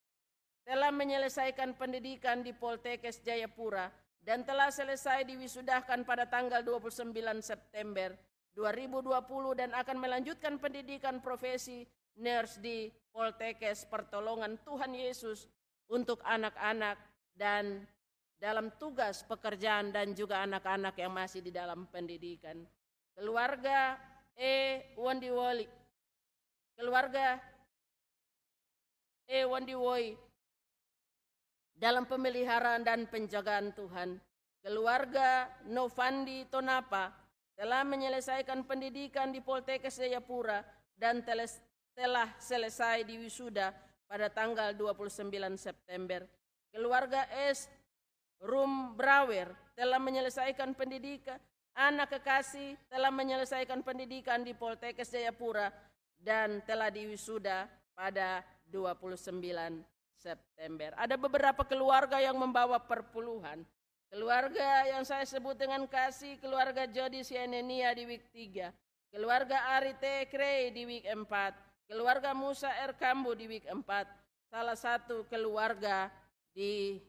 [0.69, 3.89] telah menyelesaikan pendidikan di Poltekkes Jayapura
[4.21, 7.09] dan telah selesai diwisudahkan pada tanggal 29
[7.41, 8.13] September
[8.53, 9.17] 2020
[9.57, 11.89] dan akan melanjutkan pendidikan profesi
[12.21, 15.49] nurse di Poltekkes Pertolongan Tuhan Yesus
[15.89, 17.01] untuk anak-anak
[17.33, 17.89] dan
[18.37, 22.61] dalam tugas pekerjaan dan juga anak-anak yang masih di dalam pendidikan.
[23.17, 23.97] Keluarga
[24.37, 24.85] E.
[25.01, 25.65] Wandiwoli.
[26.77, 27.41] Keluarga
[29.25, 29.49] E.
[29.49, 30.28] Wandiwoi
[31.79, 34.19] dalam pemeliharaan dan penjagaan Tuhan.
[34.59, 37.15] Keluarga Novandi Tonapa
[37.55, 40.59] telah menyelesaikan pendidikan di Poltekkes Jayapura
[40.99, 43.71] dan telah selesai di wisuda
[44.03, 46.27] pada tanggal 29 September.
[46.75, 47.71] Keluarga S.
[48.43, 51.39] Rum Brawer telah menyelesaikan pendidikan
[51.79, 55.71] anak kekasih telah menyelesaikan pendidikan di Poltekkes Jayapura
[56.19, 60.91] dan telah diwisuda pada 29 September.
[60.99, 63.63] Ada beberapa keluarga yang membawa perpuluhan.
[64.11, 68.67] Keluarga yang saya sebut dengan kasih, keluarga Jody Sienenia di week 3.
[69.15, 71.23] Keluarga Ari Tekre di week 4.
[71.87, 72.93] Keluarga Musa R.
[72.99, 73.79] Kambu di week 4.
[74.49, 76.11] Salah satu keluarga
[76.51, 76.99] di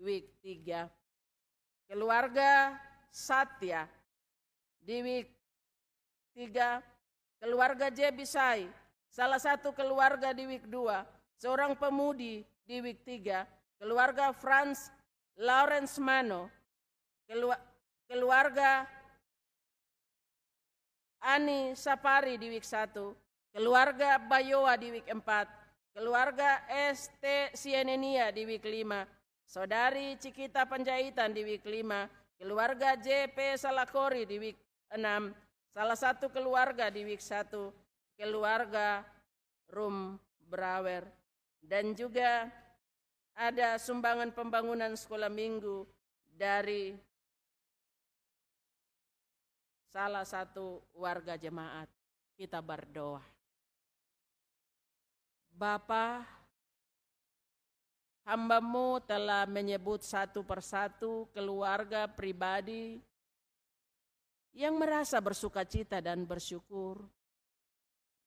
[0.00, 0.88] week 3.
[1.86, 2.74] Keluarga
[3.12, 3.86] Satya
[4.82, 5.28] di week
[6.34, 6.82] 3.
[7.36, 8.64] Keluarga Jebisai,
[9.12, 11.04] salah satu keluarga di week 2.
[11.36, 13.46] Seorang pemudi di week 3.
[13.78, 14.90] Keluarga Franz
[15.38, 16.50] Lawrence Mano,
[18.08, 18.88] keluarga
[21.20, 26.64] Ani Sapari di week 1, keluarga Bayoa di week 4, keluarga
[26.96, 29.04] ST Sienenia di week 5,
[29.44, 34.58] saudari Cikita Panjaitan di week 5, keluarga JP Salakori di week
[34.88, 39.04] 6, salah satu keluarga di week 1, keluarga
[39.68, 40.16] Rum
[40.48, 41.04] Brawer,
[41.66, 42.46] dan juga
[43.34, 45.84] ada sumbangan pembangunan sekolah minggu
[46.30, 46.94] dari
[49.90, 51.90] salah satu warga jemaat.
[52.36, 53.24] Kita berdoa.
[55.56, 56.20] Bapa,
[58.28, 63.00] hambamu telah menyebut satu persatu keluarga pribadi
[64.52, 67.00] yang merasa bersuka cita dan bersyukur.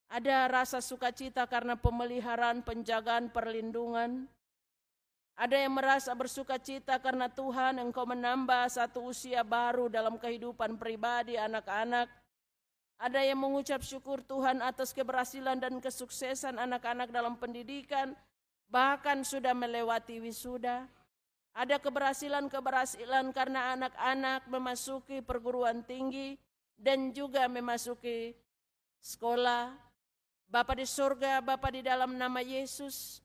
[0.10, 4.26] Ada rasa sukacita karena pemeliharaan, penjagaan, perlindungan,
[5.40, 11.40] ada yang merasa bersuka cita karena Tuhan engkau menambah satu usia baru dalam kehidupan pribadi
[11.40, 12.12] anak-anak.
[13.00, 18.12] Ada yang mengucap syukur Tuhan atas keberhasilan dan kesuksesan anak-anak dalam pendidikan,
[18.68, 20.84] bahkan sudah melewati wisuda.
[21.56, 26.36] Ada keberhasilan-keberhasilan karena anak-anak memasuki perguruan tinggi
[26.76, 28.36] dan juga memasuki
[29.00, 29.72] sekolah.
[30.50, 33.22] Bapa di surga, Bapa di dalam nama Yesus,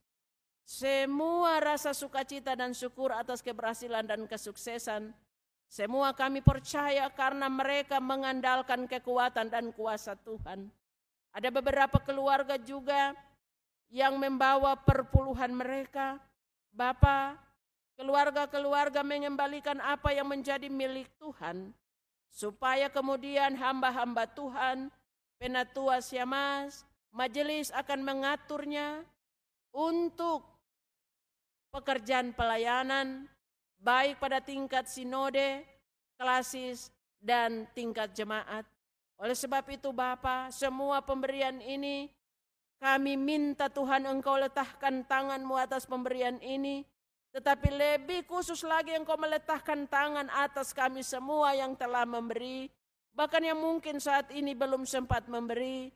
[0.61, 5.09] semua rasa sukacita dan syukur atas keberhasilan dan kesuksesan,
[5.65, 10.69] semua kami percaya karena mereka mengandalkan kekuatan dan kuasa Tuhan.
[11.33, 13.17] Ada beberapa keluarga juga
[13.89, 16.21] yang membawa perpuluhan mereka.
[16.71, 17.41] Bapak,
[17.97, 21.73] keluarga-keluarga mengembalikan apa yang menjadi milik Tuhan.
[22.29, 24.91] Supaya kemudian hamba-hamba Tuhan,
[25.39, 29.07] penatua siamas, majelis akan mengaturnya
[29.71, 30.43] untuk
[31.71, 33.31] pekerjaan pelayanan,
[33.79, 35.63] baik pada tingkat sinode,
[36.19, 36.91] klasis,
[37.23, 38.67] dan tingkat jemaat.
[39.15, 42.11] Oleh sebab itu Bapa, semua pemberian ini
[42.83, 46.83] kami minta Tuhan Engkau letakkan tanganmu atas pemberian ini,
[47.31, 52.69] tetapi lebih khusus lagi Engkau meletakkan tangan atas kami semua yang telah memberi,
[53.15, 55.95] bahkan yang mungkin saat ini belum sempat memberi,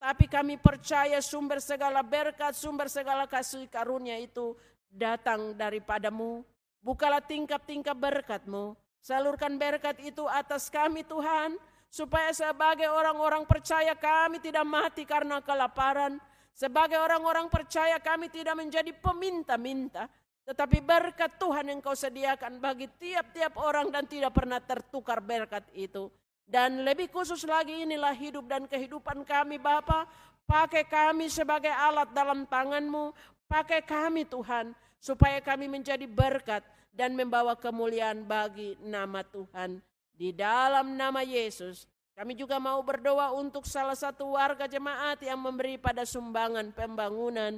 [0.00, 4.56] tapi kami percaya sumber segala berkat, sumber segala kasih karunia itu
[4.88, 6.40] datang daripadamu.
[6.80, 8.72] Bukalah tingkap-tingkap berkatmu,
[9.04, 11.60] salurkan berkat itu atas kami Tuhan,
[11.92, 16.16] supaya sebagai orang-orang percaya kami tidak mati karena kelaparan.
[16.56, 20.08] Sebagai orang-orang percaya kami tidak menjadi peminta-minta,
[20.48, 26.08] tetapi berkat Tuhan yang kau sediakan bagi tiap-tiap orang dan tidak pernah tertukar berkat itu.
[26.46, 30.06] Dan lebih khusus lagi inilah hidup dan kehidupan kami Bapa.
[30.44, 33.14] Pakai kami sebagai alat dalam tanganmu.
[33.46, 39.80] Pakai kami Tuhan supaya kami menjadi berkat dan membawa kemuliaan bagi nama Tuhan.
[40.14, 45.80] Di dalam nama Yesus, kami juga mau berdoa untuk salah satu warga jemaat yang memberi
[45.80, 47.56] pada sumbangan pembangunan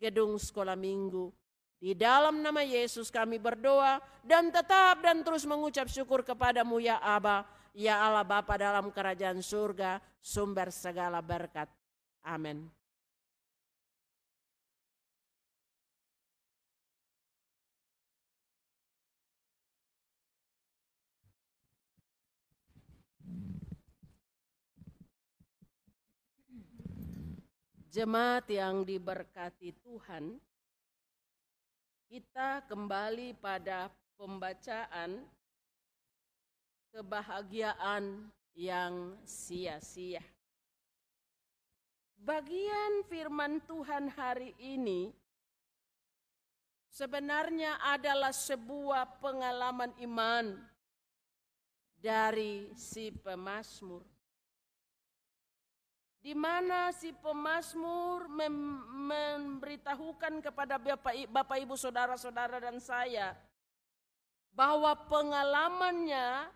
[0.00, 1.28] gedung sekolah minggu.
[1.78, 7.46] Di dalam nama Yesus kami berdoa dan tetap dan terus mengucap syukur kepadamu ya Aba,
[7.78, 11.70] ya Allah Bapa dalam kerajaan surga, sumber segala berkat.
[12.26, 12.66] Amin.
[27.88, 30.38] Jemaat yang diberkati Tuhan,
[32.06, 35.24] kita kembali pada pembacaan
[36.92, 38.28] kebahagiaan
[38.58, 40.22] yang sia-sia.
[42.18, 45.14] Bagian firman Tuhan hari ini
[46.90, 50.58] sebenarnya adalah sebuah pengalaman iman
[52.02, 54.02] dari si pemazmur
[56.18, 58.54] di mana si pemazmur mem
[59.08, 63.38] memberitahukan kepada Bapak, Bapak Ibu saudara-saudara dan saya
[64.52, 66.50] bahwa pengalamannya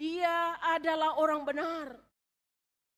[0.00, 1.92] dia adalah orang benar.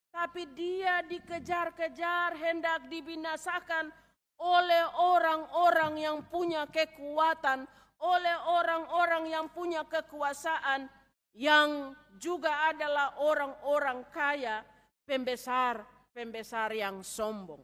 [0.07, 3.91] Tapi dia dikejar-kejar hendak dibinasakan
[4.39, 7.67] oleh orang-orang yang punya kekuatan,
[7.99, 10.87] oleh orang-orang yang punya kekuasaan,
[11.35, 14.63] yang juga adalah orang-orang kaya,
[15.03, 15.83] pembesar,
[16.15, 17.59] pembesar yang sombong.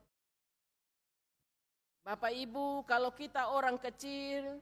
[2.04, 4.58] Bapak Ibu, kalau kita orang kecil,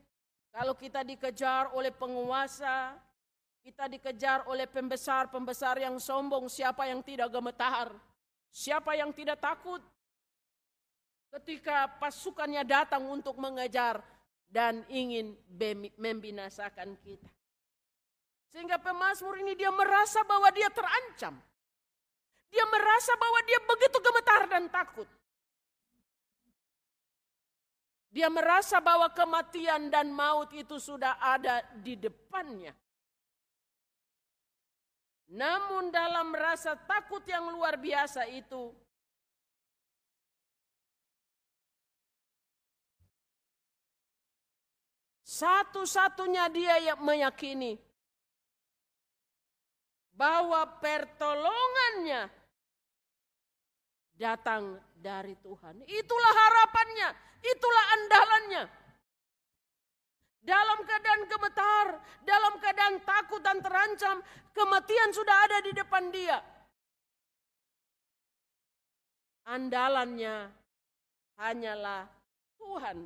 [0.52, 2.92] kalau kita dikejar oleh penguasa,
[3.62, 7.92] kita dikejar oleh pembesar-pembesar yang sombong, siapa yang tidak gemetar?
[8.48, 9.84] Siapa yang tidak takut?
[11.28, 14.00] Ketika pasukannya datang untuk mengejar
[14.48, 15.36] dan ingin
[16.00, 17.28] membinasakan kita.
[18.48, 21.36] Sehingga pemazmur ini dia merasa bahwa dia terancam.
[22.48, 25.04] Dia merasa bahwa dia begitu gemetar dan takut.
[28.08, 32.72] Dia merasa bahwa kematian dan maut itu sudah ada di depannya.
[35.28, 38.72] Namun dalam rasa takut yang luar biasa itu,
[45.20, 47.76] satu-satunya dia yang meyakini
[50.16, 52.32] bahwa pertolongannya
[54.16, 55.84] datang dari Tuhan.
[55.84, 57.08] Itulah harapannya,
[57.44, 58.62] itulah andalannya.
[60.38, 61.86] Dalam keadaan gemetar,
[62.24, 64.22] dalam keadaan takut dan terancam,
[64.56, 66.38] kematian sudah ada di depan dia.
[69.48, 70.52] Andalannya
[71.40, 72.04] hanyalah
[72.60, 72.98] Tuhan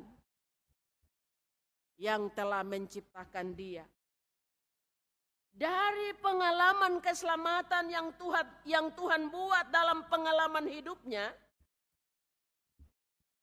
[2.01, 3.85] yang telah menciptakan dia
[5.53, 11.29] dari pengalaman keselamatan yang Tuhan yang Tuhan buat dalam pengalaman hidupnya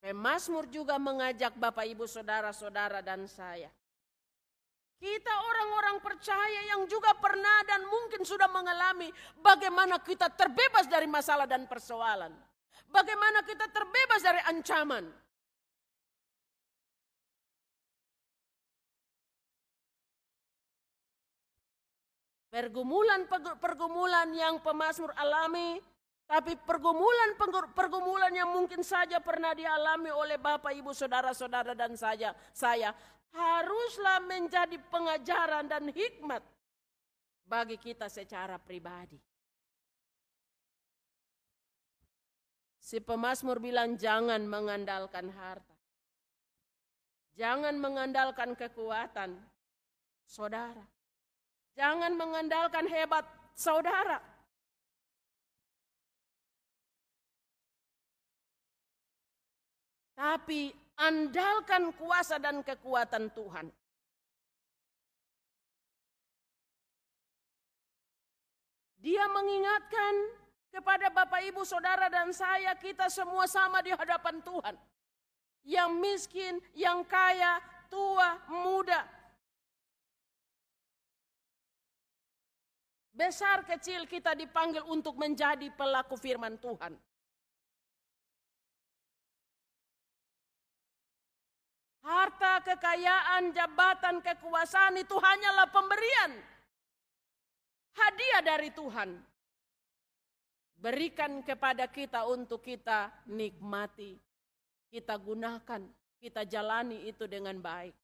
[0.00, 3.70] Pemasmur juga mengajak Bapak Ibu saudara-saudara dan saya
[5.00, 9.08] kita orang-orang percaya yang juga pernah dan mungkin sudah mengalami
[9.40, 12.28] bagaimana kita terbebas dari masalah dan persoalan.
[12.84, 15.08] Bagaimana kita terbebas dari ancaman.
[22.50, 25.78] Pergumulan-pergumulan yang pemazmur alami,
[26.26, 32.90] tapi pergumulan-pergumulan yang mungkin saja pernah dialami oleh Bapak, Ibu, Saudara-saudara dan saya, saya
[33.30, 36.42] haruslah menjadi pengajaran dan hikmat
[37.46, 39.18] bagi kita secara pribadi.
[42.80, 45.76] Si pemazmur bilang jangan mengandalkan harta.
[47.38, 49.38] Jangan mengandalkan kekuatan.
[50.30, 50.86] saudara.
[51.74, 54.22] Jangan mengandalkan hebat saudara.
[60.14, 60.70] Tapi
[61.00, 63.72] andalkan kuasa dan kekuatan Tuhan.
[69.00, 70.14] Dia mengingatkan
[70.68, 74.76] kepada Bapak Ibu Saudara dan saya kita semua sama di hadapan Tuhan.
[75.64, 79.00] Yang miskin, yang kaya, tua, muda.
[83.16, 86.96] Besar kecil kita dipanggil untuk menjadi pelaku firman Tuhan.
[92.10, 96.42] Harta, kekayaan, jabatan, kekuasaan itu hanyalah pemberian.
[97.94, 99.14] Hadiah dari Tuhan.
[100.74, 104.18] Berikan kepada kita untuk kita nikmati.
[104.90, 105.86] Kita gunakan,
[106.18, 107.94] kita jalani itu dengan baik.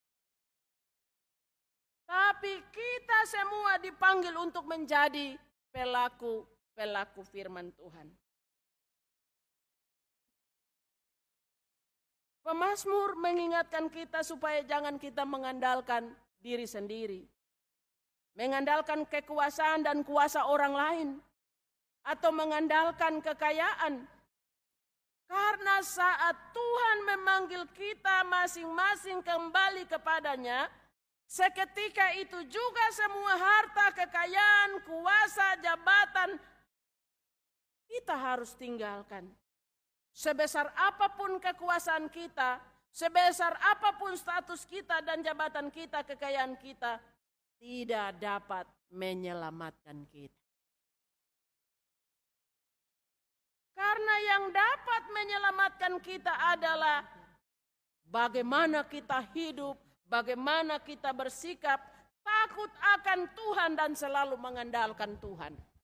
[2.06, 5.34] Tapi kita semua dipanggil untuk menjadi
[5.74, 8.06] pelaku-pelaku firman Tuhan.
[12.46, 17.26] Pemasmur mengingatkan kita supaya jangan kita mengandalkan diri sendiri.
[18.38, 21.08] Mengandalkan kekuasaan dan kuasa orang lain.
[22.06, 24.06] Atau mengandalkan kekayaan.
[25.26, 30.70] Karena saat Tuhan memanggil kita masing-masing kembali kepadanya,
[31.26, 36.38] seketika itu juga semua harta, kekayaan, kuasa, jabatan,
[37.90, 39.26] kita harus tinggalkan.
[40.16, 42.56] Sebesar apa pun kekuasaan kita,
[42.88, 46.96] sebesar apa pun status kita dan jabatan kita, kekayaan kita,
[47.60, 48.64] tidak dapat
[48.96, 50.40] menyelamatkan kita.
[53.76, 57.04] Karena yang dapat menyelamatkan kita adalah
[58.08, 59.76] bagaimana kita hidup,
[60.08, 61.76] bagaimana kita bersikap,
[62.24, 65.75] takut akan Tuhan dan selalu mengandalkan Tuhan.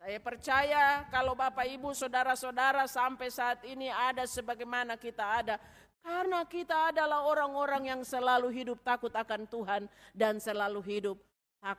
[0.00, 5.60] Saya percaya kalau Bapak Ibu saudara-saudara sampai saat ini ada sebagaimana kita ada.
[6.00, 9.84] Karena kita adalah orang-orang yang selalu hidup takut akan Tuhan
[10.16, 11.20] dan selalu hidup
[11.60, 11.76] tak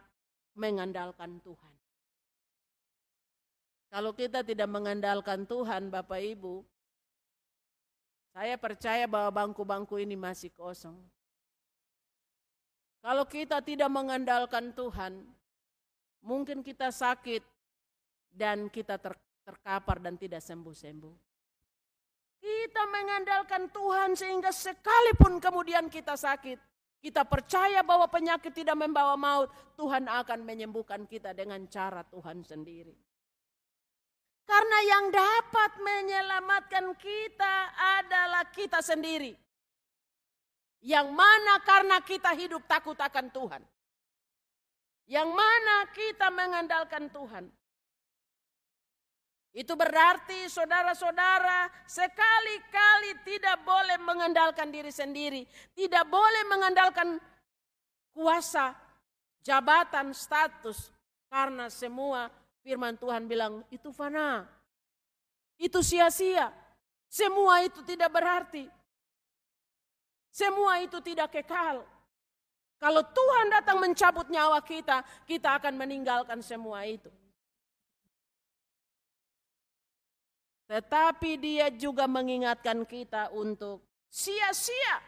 [0.53, 1.73] mengandalkan Tuhan.
[3.89, 6.61] Kalau kita tidak mengandalkan Tuhan Bapak Ibu,
[8.37, 10.95] saya percaya bahwa bangku-bangku ini masih kosong.
[13.01, 15.25] Kalau kita tidak mengandalkan Tuhan,
[16.21, 17.50] mungkin kita sakit,
[18.31, 19.13] dan kita ter,
[19.43, 21.15] terkapar dan tidak sembuh-sembuh.
[22.41, 26.57] Kita mengandalkan Tuhan sehingga sekalipun kemudian kita sakit,
[26.97, 32.93] kita percaya bahwa penyakit tidak membawa maut, Tuhan akan menyembuhkan kita dengan cara Tuhan sendiri.
[34.45, 37.55] Karena yang dapat menyelamatkan kita
[38.01, 39.37] adalah kita sendiri.
[40.81, 43.61] Yang mana karena kita hidup takut akan Tuhan.
[45.05, 47.45] Yang mana kita mengandalkan Tuhan.
[49.51, 55.43] Itu berarti saudara-saudara sekali-kali tidak boleh mengandalkan diri sendiri.
[55.75, 57.19] Tidak boleh mengandalkan
[58.15, 58.71] kuasa,
[59.43, 60.95] jabatan, status.
[61.27, 62.31] Karena semua
[62.63, 64.47] firman Tuhan bilang itu fana.
[65.59, 66.47] Itu sia-sia.
[67.11, 68.71] Semua itu tidak berarti.
[70.31, 71.83] Semua itu tidak kekal.
[72.79, 77.11] Kalau Tuhan datang mencabut nyawa kita, kita akan meninggalkan semua itu.
[80.71, 85.03] Tetapi dia juga mengingatkan kita untuk sia-sia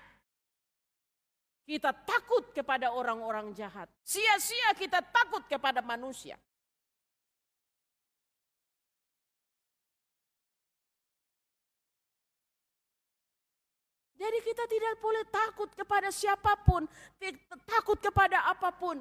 [1.63, 3.87] kita takut kepada orang-orang jahat.
[4.03, 6.35] Sia-sia kita takut kepada manusia.
[14.19, 16.83] Jadi kita tidak boleh takut kepada siapa pun,
[17.63, 18.99] takut kepada apa pun.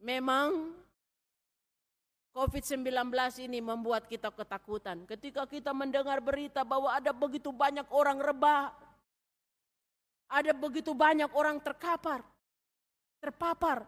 [0.00, 0.76] Memang
[2.32, 3.12] COVID-19
[3.44, 5.04] ini membuat kita ketakutan.
[5.04, 8.72] Ketika kita mendengar berita bahwa ada begitu banyak orang rebah,
[10.32, 12.24] ada begitu banyak orang terkapar,
[13.20, 13.84] terpapar.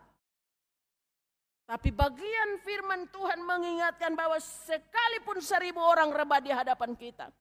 [1.65, 7.33] Tapi bagian firman Tuhan mengingatkan bahwa sekalipun seribu orang rebah di hadapan kita,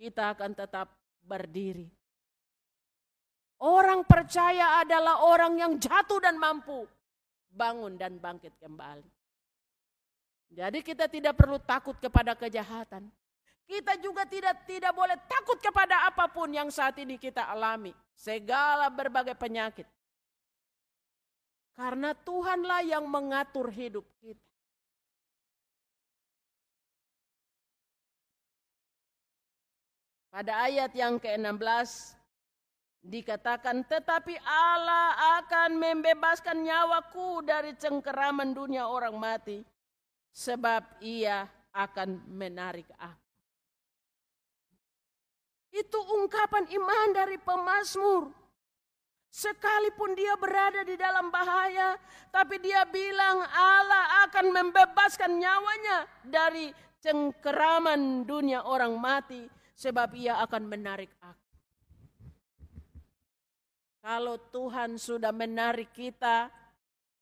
[0.00, 0.88] kita akan tetap
[1.20, 1.84] berdiri.
[3.60, 6.88] Orang percaya adalah orang yang jatuh dan mampu
[7.52, 9.15] bangun dan bangkit kembali.
[10.50, 13.10] Jadi kita tidak perlu takut kepada kejahatan.
[13.66, 18.86] Kita juga tidak tidak boleh takut kepada apa pun yang saat ini kita alami, segala
[18.86, 19.86] berbagai penyakit.
[21.74, 24.46] Karena Tuhanlah yang mengatur hidup kita.
[30.30, 32.16] Pada ayat yang ke-16
[33.06, 39.62] Dikatakan, tetapi Allah akan membebaskan nyawaku dari cengkeraman dunia orang mati.
[40.36, 43.24] Sebab ia akan menarik aku.
[45.72, 48.28] Itu ungkapan iman dari pemazmur.
[49.32, 51.96] Sekalipun dia berada di dalam bahaya,
[52.32, 56.72] tapi dia bilang Allah akan membebaskan nyawanya dari
[57.04, 59.44] cengkeraman dunia orang mati,
[59.76, 61.48] sebab ia akan menarik aku.
[64.00, 66.48] Kalau Tuhan sudah menarik kita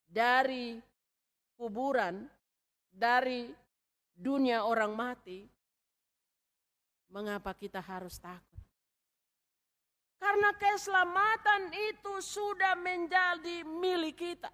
[0.07, 0.79] dari
[1.59, 2.31] kuburan,
[2.95, 3.51] dari
[4.15, 5.43] dunia orang mati,
[7.11, 8.63] mengapa kita harus takut?
[10.15, 14.49] Karena keselamatan itu sudah menjadi milik kita.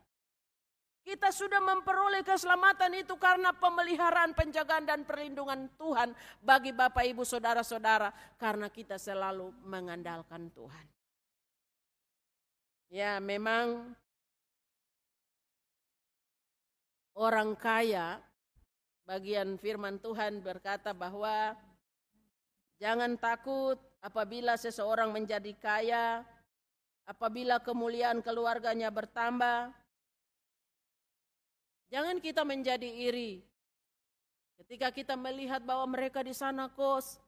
[1.02, 8.14] Kita sudah memperoleh keselamatan itu karena pemeliharaan, penjagaan, dan perlindungan Tuhan bagi Bapak, Ibu, Saudara-saudara,
[8.38, 10.86] karena kita selalu mengandalkan Tuhan.
[12.94, 13.98] Ya, memang
[17.18, 18.22] orang kaya,
[19.12, 21.51] bagian firman Tuhan berkata bahwa
[22.80, 26.24] jangan takut apabila seseorang menjadi kaya,
[27.03, 29.76] apabila kemuliaan keluarganya bertambah.
[31.91, 33.43] Jangan kita menjadi iri.
[34.64, 37.20] Ketika kita melihat bahwa mereka di sana kos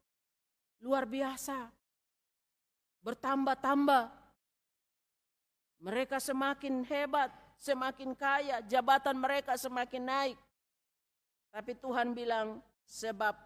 [0.80, 1.68] luar biasa,
[3.04, 4.08] bertambah-tambah,
[5.84, 7.28] mereka semakin hebat,
[7.60, 10.40] semakin kaya, jabatan mereka semakin naik.
[11.54, 13.38] Tapi Tuhan bilang, sebab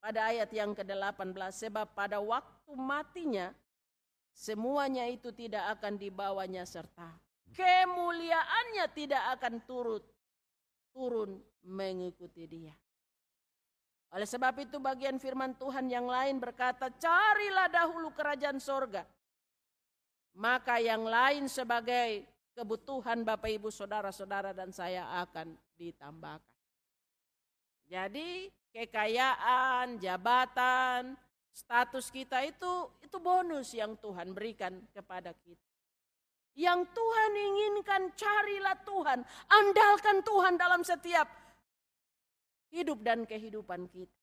[0.00, 3.52] pada ayat yang ke-18, sebab pada waktu matinya,
[4.32, 7.12] semuanya itu tidak akan dibawanya serta.
[7.52, 10.04] Kemuliaannya tidak akan turut
[10.96, 11.36] turun
[11.68, 12.72] mengikuti dia.
[14.16, 19.04] Oleh sebab itu bagian firman Tuhan yang lain berkata, carilah dahulu kerajaan sorga
[20.36, 22.24] maka yang lain sebagai
[22.56, 26.51] kebutuhan Bapak Ibu Saudara-saudara dan saya akan ditambahkan.
[27.92, 31.12] Jadi kekayaan, jabatan,
[31.52, 35.68] status kita itu itu bonus yang Tuhan berikan kepada kita.
[36.56, 41.28] Yang Tuhan inginkan carilah Tuhan, andalkan Tuhan dalam setiap
[42.72, 44.20] hidup dan kehidupan kita.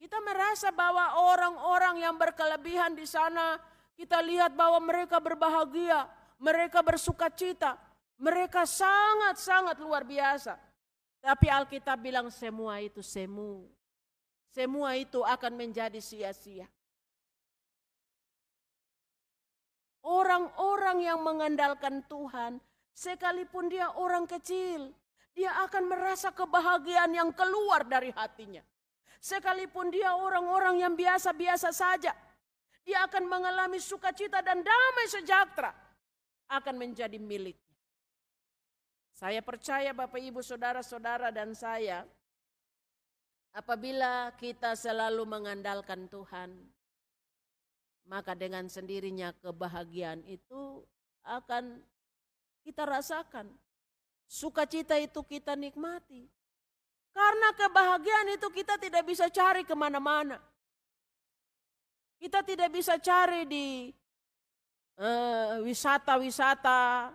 [0.00, 3.60] Kita merasa bahwa orang-orang yang berkelebihan di sana,
[3.92, 6.08] kita lihat bahwa mereka berbahagia,
[6.40, 7.76] mereka bersuka cita,
[8.16, 10.67] mereka sangat-sangat luar biasa.
[11.18, 13.66] Tapi Alkitab bilang semua itu semu.
[14.48, 16.66] Semua itu akan menjadi sia-sia.
[20.02, 22.56] Orang-orang yang mengandalkan Tuhan,
[22.96, 24.94] sekalipun dia orang kecil,
[25.36, 28.64] dia akan merasa kebahagiaan yang keluar dari hatinya.
[29.20, 32.14] Sekalipun dia orang-orang yang biasa-biasa saja,
[32.88, 35.76] dia akan mengalami sukacita dan damai sejahtera
[36.48, 37.67] akan menjadi miliknya.
[39.18, 42.06] Saya percaya Bapak Ibu Saudara-saudara dan saya
[43.50, 46.54] apabila kita selalu mengandalkan Tuhan
[48.06, 50.86] maka dengan sendirinya kebahagiaan itu
[51.26, 51.82] akan
[52.62, 53.50] kita rasakan.
[54.30, 56.30] Sukacita itu kita nikmati.
[57.10, 60.38] Karena kebahagiaan itu kita tidak bisa cari ke mana-mana.
[62.22, 63.90] Kita tidak bisa cari di
[64.94, 67.10] eh, wisata-wisata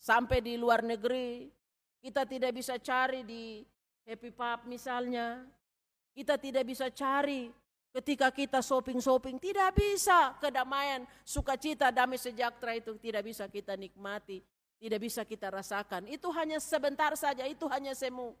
[0.00, 1.52] sampai di luar negeri.
[2.00, 3.60] Kita tidak bisa cari di
[4.08, 5.44] Happy Pub misalnya.
[6.16, 7.52] Kita tidak bisa cari
[7.92, 9.36] ketika kita shopping-shopping.
[9.36, 14.40] Tidak bisa kedamaian, sukacita, damai sejahtera itu tidak bisa kita nikmati.
[14.80, 16.08] Tidak bisa kita rasakan.
[16.08, 18.32] Itu hanya sebentar saja, itu hanya semu.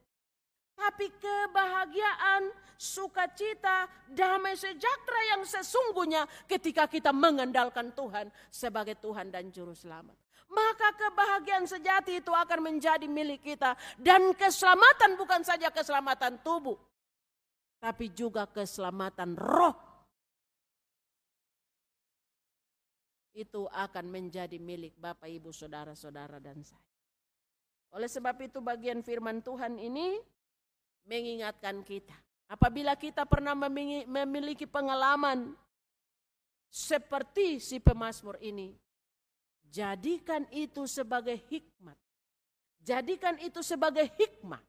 [0.72, 2.48] Tapi kebahagiaan,
[2.80, 10.16] sukacita, damai sejahtera yang sesungguhnya ketika kita mengandalkan Tuhan sebagai Tuhan dan Juru Selamat.
[10.50, 13.78] Maka kebahagiaan sejati itu akan menjadi milik kita.
[13.94, 16.74] Dan keselamatan bukan saja keselamatan tubuh.
[17.78, 19.78] Tapi juga keselamatan roh.
[23.30, 26.82] Itu akan menjadi milik Bapak, Ibu, Saudara-saudara dan saya.
[27.94, 30.18] Oleh sebab itu bagian firman Tuhan ini
[31.06, 32.14] mengingatkan kita.
[32.50, 35.54] Apabila kita pernah memiliki pengalaman
[36.66, 38.74] seperti si pemazmur ini,
[39.70, 41.96] jadikan itu sebagai hikmat.
[42.80, 44.64] Jadikan itu sebagai hikmat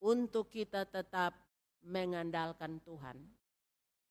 [0.00, 1.36] untuk kita tetap
[1.84, 3.16] mengandalkan Tuhan.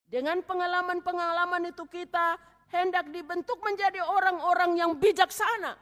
[0.09, 2.37] Dengan pengalaman-pengalaman itu kita
[2.73, 5.77] hendak dibentuk menjadi orang-orang yang bijaksana.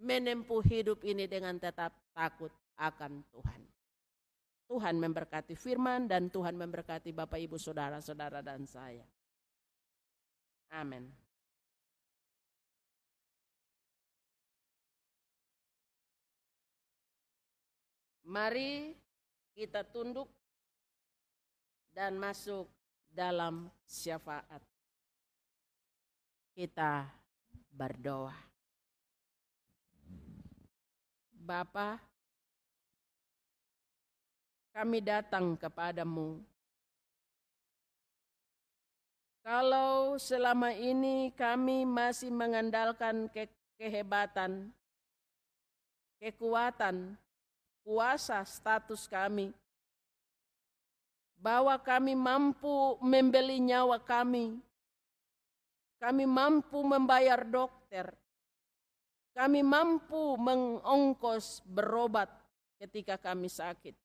[0.00, 3.60] Menempuh hidup ini dengan tetap takut akan Tuhan.
[4.70, 9.02] Tuhan memberkati firman dan Tuhan memberkati Bapak Ibu Saudara-saudara dan saya.
[10.70, 11.10] Amin.
[18.30, 18.94] Mari
[19.58, 20.30] kita tunduk
[21.90, 22.70] dan masuk
[23.10, 24.62] dalam syafaat.
[26.54, 27.10] Kita
[27.74, 28.38] berdoa.
[31.34, 31.98] Bapa,
[34.78, 36.38] kami datang kepadamu.
[39.42, 44.70] Kalau selama ini kami masih mengandalkan ke kehebatan,
[46.22, 47.18] kekuatan,
[47.82, 49.50] kuasa status kami,
[51.40, 54.60] bahwa kami mampu membeli nyawa kami,
[55.96, 58.12] kami mampu membayar dokter,
[59.32, 62.28] kami mampu mengongkos berobat
[62.76, 63.96] ketika kami sakit.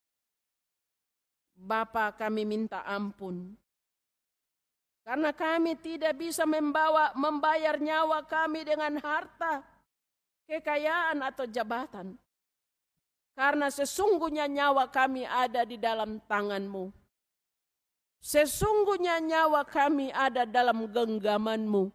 [1.55, 3.55] Bapa kami minta ampun.
[5.05, 9.61] Karena kami tidak bisa membawa membayar nyawa kami dengan harta,
[10.49, 12.17] kekayaan atau jabatan.
[13.35, 16.87] Karena sesungguhnya nyawa kami ada di dalam tanganmu.
[18.23, 21.91] Sesungguhnya nyawa kami ada dalam genggamanmu.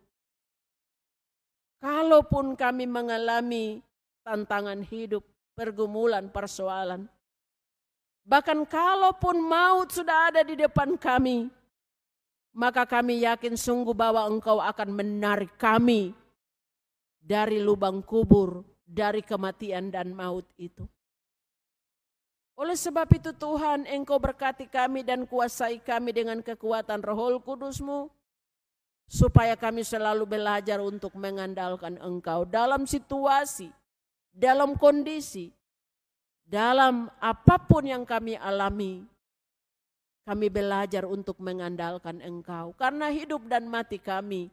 [1.80, 3.80] Kalaupun kami mengalami
[4.20, 5.24] tantangan hidup,
[5.56, 7.08] pergumulan, persoalan.
[8.20, 11.48] Bahkan kalaupun maut sudah ada di depan kami,
[12.52, 16.12] maka kami yakin sungguh bahwa engkau akan menarik kami
[17.16, 20.84] dari lubang kubur, dari kematian dan maut itu.
[22.60, 28.12] Oleh sebab itu Tuhan engkau berkati kami dan kuasai kami dengan kekuatan roh kudusmu
[29.08, 33.72] supaya kami selalu belajar untuk mengandalkan Engkau dalam situasi,
[34.28, 35.48] dalam kondisi,
[36.44, 39.08] dalam apa pun yang kami alami.
[40.28, 44.52] Kami belajar untuk mengandalkan Engkau karena hidup dan mati kami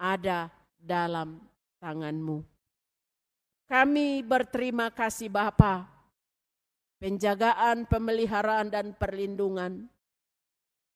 [0.00, 0.48] ada
[0.80, 1.38] dalam
[1.76, 2.40] tanganmu.
[3.68, 5.91] Kami berterima kasih Bapa,
[7.02, 9.90] penjagaan, pemeliharaan dan perlindungan.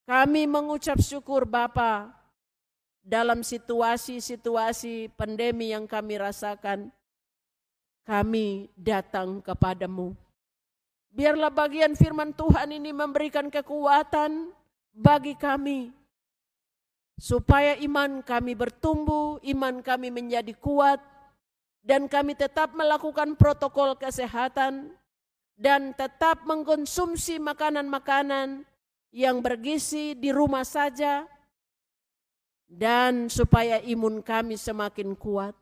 [0.06, 2.14] Kami mengucap syukur Bapa
[3.02, 6.94] dalam situasi-situasi pandemi yang kami rasakan,
[8.06, 10.14] kami datang kepadamu.
[11.10, 14.54] Biarlah bagian firman Tuhan ini memberikan kekuatan
[14.94, 15.90] bagi kami.
[17.18, 21.02] Supaya iman kami bertumbuh, iman kami menjadi kuat,
[21.82, 24.92] dan kami tetap melakukan protokol kesehatan,
[25.56, 28.68] dan tetap mengkonsumsi makanan-makanan
[29.08, 31.24] yang bergizi di rumah saja,
[32.68, 35.56] dan supaya imun kami semakin kuat.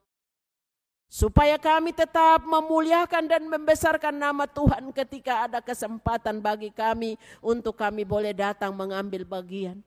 [1.07, 8.03] Supaya kami tetap memuliakan dan membesarkan nama Tuhan ketika ada kesempatan bagi kami untuk kami
[8.03, 9.79] boleh datang mengambil bagian.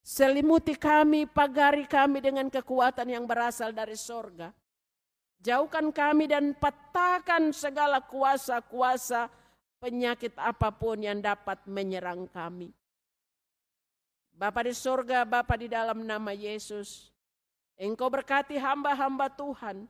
[0.00, 4.48] Selimuti kami, pagari kami dengan kekuatan yang berasal dari sorga.
[5.40, 9.32] Jauhkan kami dan patahkan segala kuasa-kuasa
[9.80, 12.68] penyakit apa pun yang dapat menyerang kami.
[14.36, 17.08] Bapa di surga, Bapa di dalam nama Yesus.
[17.80, 19.88] Engkau berkati hamba-hamba Tuhan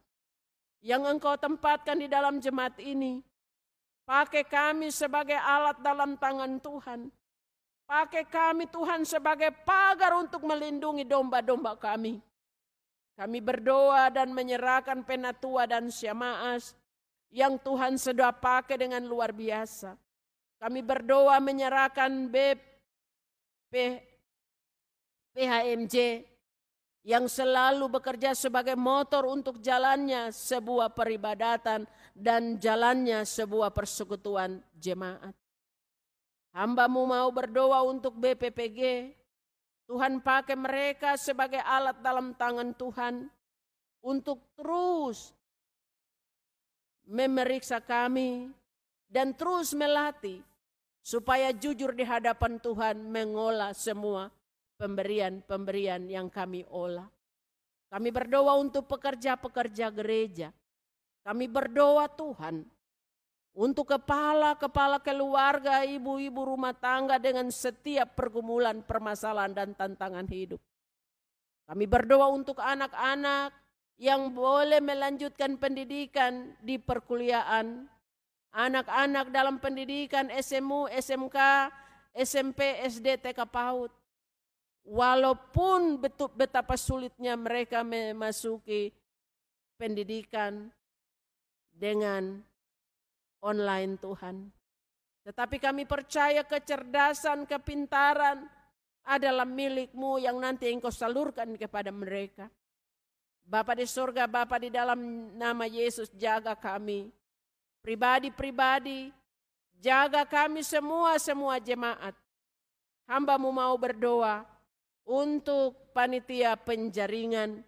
[0.87, 3.19] yang engkau tempatkan di dalam jemaat ini.
[4.07, 7.11] Pakai kami sebagai alat dalam tangan Tuhan.
[7.91, 12.23] Pakai kami Tuhan sebagai pagar untuk melindungi domba-domba kami.
[13.21, 16.73] Kami berdoa dan menyerahkan penatua dan syamaas
[17.29, 19.93] yang Tuhan sudah pakai dengan luar biasa.
[20.57, 23.73] Kami berdoa menyerahkan BP
[27.05, 31.85] yang selalu bekerja sebagai motor untuk jalannya sebuah peribadatan
[32.17, 35.37] dan jalannya sebuah persekutuan jemaat.
[36.57, 39.13] Hambamu mau berdoa untuk BPPG.
[39.91, 43.27] Tuhan pakai mereka sebagai alat dalam tangan Tuhan
[44.07, 45.35] untuk terus
[47.11, 48.55] memeriksa kami
[49.11, 50.47] dan terus melatih
[51.03, 54.31] supaya jujur di hadapan Tuhan mengolah semua
[54.79, 57.11] pemberian-pemberian yang kami olah.
[57.91, 60.55] Kami berdoa untuk pekerja-pekerja gereja.
[61.27, 62.63] Kami berdoa Tuhan
[63.51, 70.63] untuk kepala-kepala keluarga, ibu-ibu rumah tangga dengan setiap pergumulan, permasalahan dan tantangan hidup.
[71.67, 73.55] Kami berdoa untuk anak-anak
[74.01, 77.85] yang boleh melanjutkan pendidikan di perkuliahan,
[78.55, 81.39] anak-anak dalam pendidikan SMU, SMK,
[82.15, 83.91] SMP, SD, TK PAUD.
[84.89, 88.91] Walaupun betul betapa sulitnya mereka memasuki
[89.77, 90.73] pendidikan
[91.71, 92.43] dengan
[93.41, 94.49] online Tuhan.
[95.25, 98.49] Tetapi kami percaya kecerdasan, kepintaran
[99.05, 102.49] adalah milikmu yang nanti engkau salurkan kepada mereka.
[103.45, 105.01] Bapa di surga, Bapa di dalam
[105.35, 107.11] nama Yesus jaga kami.
[107.81, 109.11] Pribadi-pribadi,
[109.81, 112.15] jaga kami semua-semua jemaat.
[113.11, 114.47] Hambamu mau berdoa
[115.03, 117.67] untuk panitia penjaringan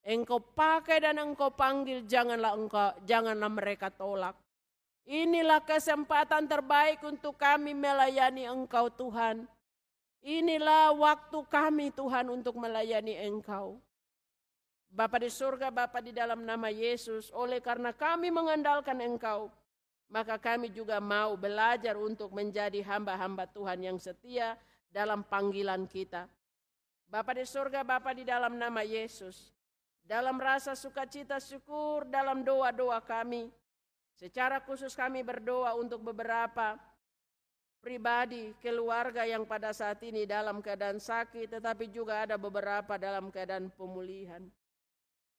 [0.01, 4.33] engkau pakai dan engkau panggil, janganlah engkau janganlah mereka tolak.
[5.05, 9.45] Inilah kesempatan terbaik untuk kami melayani Engkau Tuhan.
[10.25, 13.77] Inilah waktu kami Tuhan untuk melayani Engkau.
[14.89, 19.53] Bapa di surga, Bapa di dalam nama Yesus, oleh karena kami mengandalkan Engkau,
[20.09, 24.57] maka kami juga mau belajar untuk menjadi hamba-hamba Tuhan yang setia
[24.89, 26.27] dalam panggilan kita.
[27.05, 29.53] Bapa di surga, Bapa di dalam nama Yesus,
[30.01, 33.49] dalam rasa sukacita syukur dalam doa-doa kami,
[34.17, 36.77] secara khusus kami berdoa untuk beberapa
[37.85, 43.69] pribadi, keluarga yang pada saat ini dalam keadaan sakit, tetapi juga ada beberapa dalam keadaan
[43.69, 44.41] pemulihan.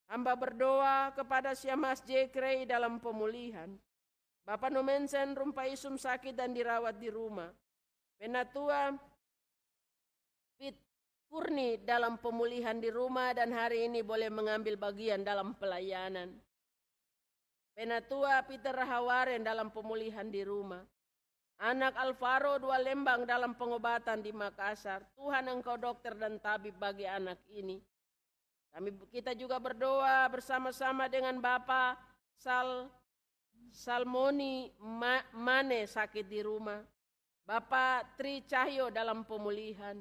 [0.06, 3.74] Hamba berdoa kepada Syamas Jekrei dalam pemulihan.
[4.46, 7.50] Bapak Nomensen rumpai sum sakit dan dirawat di rumah.
[8.14, 8.94] Penatua
[10.56, 10.76] Fit
[11.28, 16.32] Kurni dalam pemulihan di rumah dan hari ini boleh mengambil bagian dalam pelayanan.
[17.76, 20.80] Penatua Peter Rahawaren dalam pemulihan di rumah.
[21.60, 25.04] Anak Alvaro dua lembang dalam pengobatan di Makassar.
[25.12, 27.76] Tuhan engkau dokter dan tabib bagi anak ini.
[28.72, 32.00] Kami kita juga berdoa bersama-sama dengan Bapak
[32.36, 32.88] Sal
[33.72, 34.72] Salmoni
[35.36, 36.80] Mane sakit di rumah.
[37.44, 40.00] Bapak Tri Cahyo dalam pemulihan.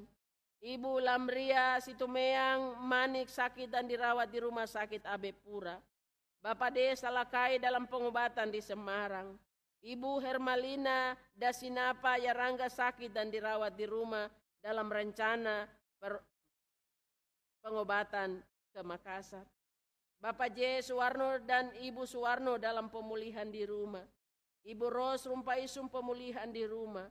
[0.63, 5.79] Ibu Lamria Situmeang Manik sakit dan dirawat di rumah sakit Abepura.
[6.39, 9.33] Bapak Desa Lakai dalam pengobatan di Semarang.
[9.85, 14.29] Ibu Hermalina Dasinapa Yarangga sakit dan dirawat di rumah
[14.61, 15.69] dalam rencana
[17.61, 18.41] pengobatan
[18.73, 19.45] ke Makassar.
[20.21, 20.81] Bapak J.
[20.81, 24.05] Suwarno dan Ibu Suwarno dalam pemulihan di rumah.
[24.65, 27.05] Ibu Ros Rumpaisum pemulihan di rumah.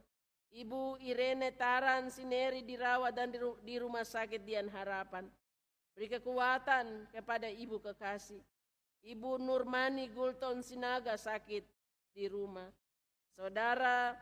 [0.54, 3.34] Ibu Irene Taran Sineri dirawat dan
[3.66, 5.26] di rumah sakit Dian Harapan.
[5.94, 8.38] Beri kekuatan kepada ibu kekasih.
[9.02, 11.66] Ibu Nurmani Gulton Sinaga sakit
[12.14, 12.70] di rumah.
[13.34, 14.14] Saudara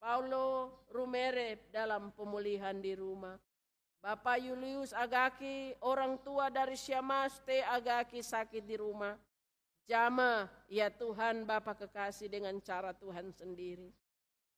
[0.00, 3.36] Paulo Rumere dalam pemulihan di rumah.
[4.00, 7.40] Bapak Julius Agaki, orang tua dari Syamas.
[7.44, 9.16] Agaki sakit di rumah.
[9.84, 14.03] Jama, ya Tuhan Bapak kekasih dengan cara Tuhan sendiri.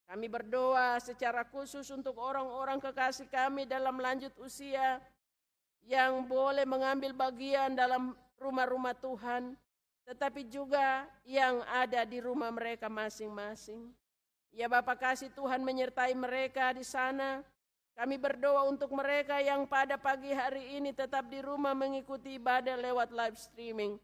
[0.06, 5.02] Kami berdoa secara khusus untuk orang-orang kekasih kami dalam lanjut usia
[5.82, 9.58] yang boleh mengambil bagian dalam rumah-rumah Tuhan,
[10.06, 13.90] tetapi juga yang ada di rumah mereka masing-masing.
[14.54, 17.42] Ya Bapak kasih Tuhan menyertai mereka di sana,
[17.96, 23.08] kami berdoa untuk mereka yang pada pagi hari ini tetap di rumah mengikuti ibadah lewat
[23.08, 23.96] live streaming.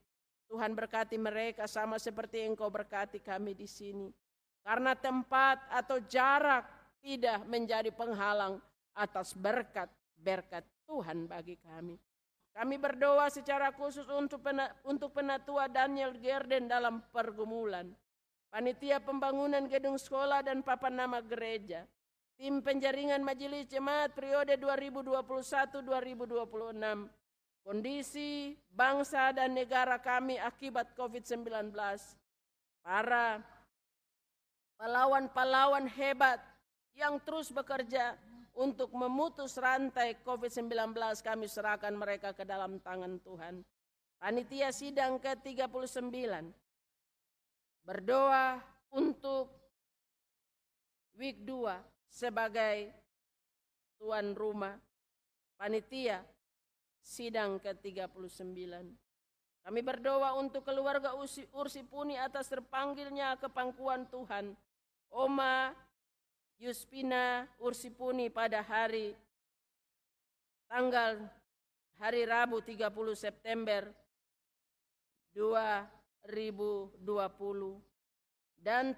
[0.48, 4.08] Tuhan berkati mereka sama seperti Engkau berkati kami di sini.
[4.62, 6.62] Karena tempat atau jarak
[7.02, 8.62] tidak menjadi penghalang
[8.94, 11.98] atas berkat-berkat Tuhan bagi kami.
[12.52, 14.44] Kami berdoa secara khusus untuk
[14.86, 17.90] untuk penatua Daniel Gerden dalam pergumulan.
[18.52, 21.89] Panitia pembangunan gedung sekolah dan papan nama gereja
[22.43, 25.78] Tim penjaringan Majelis Jemaat periode 2021-2026.
[27.62, 31.70] Kondisi bangsa dan negara kami akibat COVID-19.
[32.82, 33.39] Para
[34.82, 36.42] pahlawan-pahlawan hebat
[36.98, 38.18] yang terus bekerja
[38.50, 40.90] untuk memutus rantai COVID-19
[41.22, 43.62] kami serahkan mereka ke dalam tangan Tuhan.
[44.18, 46.02] Panitia sidang ke-39
[47.86, 48.59] berdoa
[48.90, 49.54] untuk
[51.14, 51.78] week 2
[52.10, 52.90] sebagai
[54.02, 54.74] tuan rumah
[55.54, 56.26] panitia
[56.98, 58.50] sidang ke-39.
[59.62, 61.14] Kami berdoa untuk keluarga
[61.54, 64.59] Ursipuni atas terpanggilnya ke pangkuan Tuhan.
[65.12, 65.76] Oma
[66.56, 69.12] Yuspina Ursipuni pada hari
[70.72, 71.20] tanggal
[72.01, 73.93] hari Rabu 30 September
[75.36, 76.97] 2020
[78.62, 78.97] dan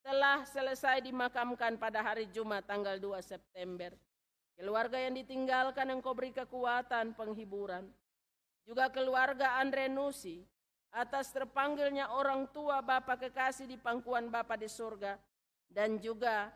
[0.00, 3.92] telah selesai dimakamkan pada hari Jumat tanggal 2 September.
[4.56, 7.84] Keluarga yang ditinggalkan engkau beri kekuatan penghiburan.
[8.64, 10.48] Juga keluarga Andre Nusi
[10.96, 15.20] atas terpanggilnya orang tua Bapa kekasih di pangkuan Bapa di surga
[15.68, 16.48] dan juga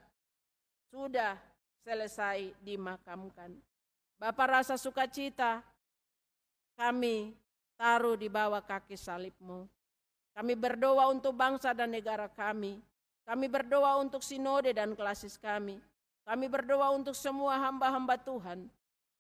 [0.89, 1.37] sudah
[1.85, 3.53] selesai dimakamkan.
[4.17, 5.61] Bapa rasa sukacita
[6.73, 7.37] kami
[7.77, 9.69] taruh di bawah kaki salibmu.
[10.33, 12.81] Kami berdoa untuk bangsa dan negara kami.
[13.29, 15.77] Kami berdoa untuk sinode dan klasis kami.
[16.25, 18.71] Kami berdoa untuk semua hamba-hamba Tuhan,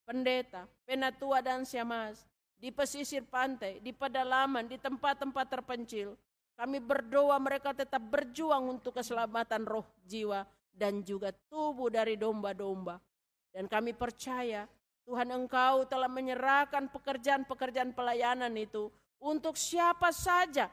[0.07, 2.30] pendeta, penatua dan siamas,
[2.61, 6.13] di pesisir pantai, di pedalaman, di tempat-tempat terpencil.
[6.61, 10.45] Kami berdoa mereka tetap berjuang untuk keselamatan roh, jiwa,
[10.77, 13.01] dan juga tubuh dari domba-domba.
[13.49, 14.69] Dan kami percaya
[15.09, 20.69] Tuhan Engkau telah menyerahkan pekerjaan-pekerjaan pelayanan itu untuk siapa saja.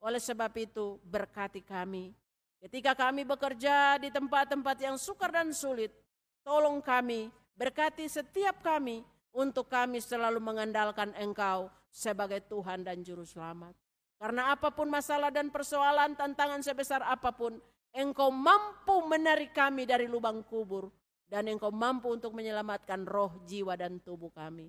[0.00, 2.16] Oleh sebab itu berkati kami.
[2.64, 5.92] Ketika kami bekerja di tempat-tempat yang sukar dan sulit,
[6.40, 7.28] tolong kami,
[7.60, 13.72] berkati setiap kami untuk kami selalu mengandalkan Engkau sebagai Tuhan dan Juru Selamat.
[14.20, 17.58] Karena apa pun masalah dan persoalan, tantangan sebesar apa pun,
[17.92, 20.88] Engkau mampu menarik kami dari lubang kubur
[21.32, 24.68] dan engkau mampu untuk menyelamatkan roh, jiwa, dan tubuh kami.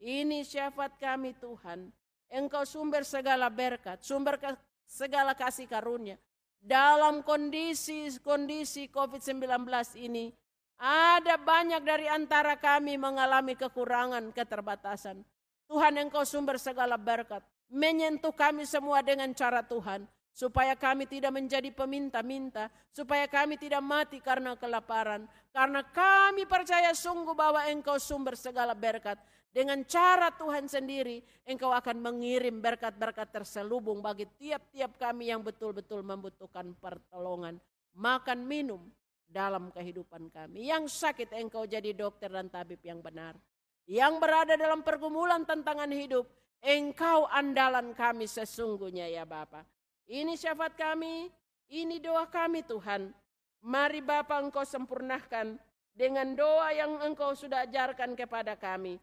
[0.00, 1.92] Ini syafaat kami Tuhan.
[2.32, 4.40] Engkau sumber segala berkat, sumber
[4.88, 6.16] segala kasih karunia.
[6.56, 9.68] Dalam kondisi-kondisi COVID-19
[10.00, 10.32] ini,
[10.78, 15.26] ada banyak dari antara kami mengalami kekurangan, keterbatasan.
[15.66, 17.42] Tuhan engkau sumber segala berkat.
[17.68, 24.22] Menyentuh kami semua dengan cara Tuhan supaya kami tidak menjadi peminta-minta, supaya kami tidak mati
[24.22, 29.18] karena kelaparan, karena kami percaya sungguh bahwa Engkau sumber segala berkat.
[29.50, 36.70] Dengan cara Tuhan sendiri, Engkau akan mengirim berkat-berkat terselubung bagi tiap-tiap kami yang betul-betul membutuhkan
[36.78, 37.58] pertolongan,
[37.98, 38.86] makan, minum
[39.28, 40.72] dalam kehidupan kami.
[40.72, 43.36] Yang sakit Engkau jadi dokter dan tabib yang benar.
[43.84, 46.24] Yang berada dalam pergumulan tantangan hidup,
[46.64, 49.62] Engkau andalan kami sesungguhnya ya Bapak.
[50.08, 51.28] Ini syafaat kami,
[51.68, 53.12] ini doa kami Tuhan.
[53.60, 55.60] Mari Bapa Engkau sempurnakan
[55.92, 58.96] dengan doa yang Engkau sudah ajarkan kepada kami.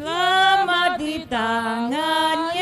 [0.00, 2.56] Selamat di tangan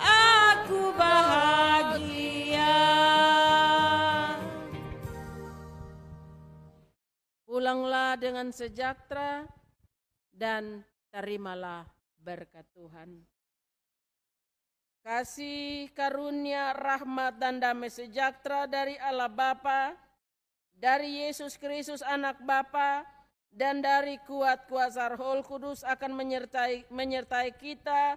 [0.00, 2.76] aku bahagia.
[7.44, 9.44] Pulanglah dengan sejahtera
[10.32, 10.80] dan
[11.12, 11.84] terimalah
[12.16, 13.24] berkat Tuhan.
[15.00, 19.96] Kasih karunia, rahmat, dan damai sejahtera dari Allah Bapa,
[20.76, 23.08] dari Yesus Kristus anak Bapa,
[23.50, 28.14] dan dari kuat kuasa Roh Kudus akan menyertai menyertai kita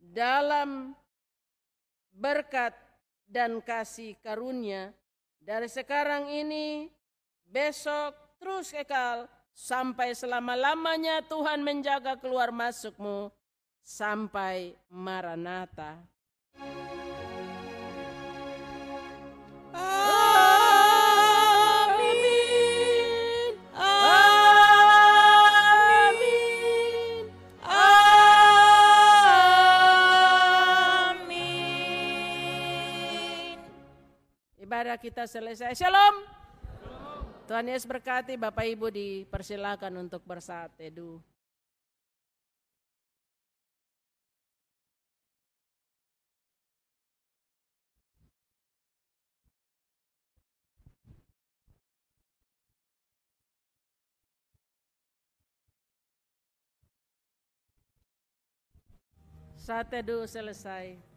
[0.00, 0.96] dalam
[2.12, 2.72] berkat
[3.28, 4.92] dan kasih karunia
[5.44, 6.88] dari sekarang ini
[7.44, 13.30] besok terus kekal sampai selama-lamanya Tuhan menjaga keluar masukmu
[13.84, 16.00] sampai Maranatha.
[19.74, 20.13] Amin.
[34.74, 35.70] Ibadah kita selesai.
[35.78, 36.26] Shalom.
[37.46, 41.22] Tuhan Yesus berkati Bapak Ibu dipersilakan untuk bersaat teduh.
[59.54, 61.13] Saat teduh selesai.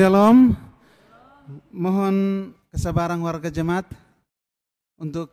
[0.00, 0.56] Shalom.
[1.68, 2.16] Mohon
[2.72, 3.84] kesabaran warga jemaat
[4.96, 5.28] untuk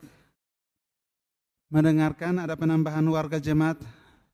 [1.71, 3.79] mendengarkan ada penambahan warga jemaat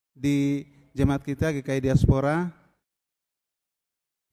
[0.09, 0.65] di
[0.97, 2.49] jemaat kita GKI Diaspora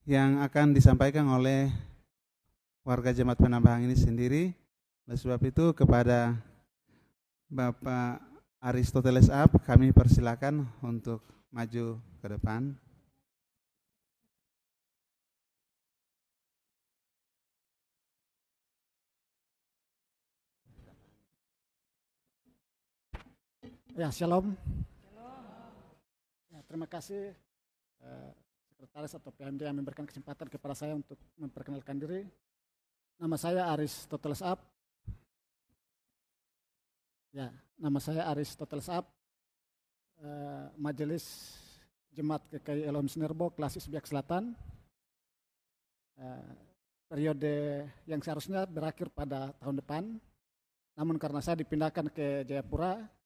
[0.09, 1.69] yang akan disampaikan oleh
[2.81, 4.57] warga jemaat penambahan ini sendiri.
[5.05, 6.33] Oleh sebab itu kepada
[7.45, 8.25] Bapak
[8.57, 11.21] Aristoteles Ab kami persilakan untuk
[11.53, 12.73] maju ke depan.
[24.01, 24.57] Ya, shalom.
[26.49, 27.37] Ya, terima kasih
[28.01, 28.31] eh,
[28.73, 32.25] sekretaris atau PMD yang memberikan kesempatan kepada saya untuk memperkenalkan diri.
[33.21, 34.57] Nama saya Aris Toteles Up.
[37.37, 39.05] Ya, nama saya Aris Toteles Up.
[40.25, 41.53] Eh, Majelis
[42.17, 44.57] Jemaat GKI Elohim Sinerbo, Klasis Biak Selatan.
[46.17, 46.53] Eh,
[47.05, 50.17] periode yang seharusnya berakhir pada tahun depan.
[50.97, 53.20] Namun karena saya dipindahkan ke Jayapura,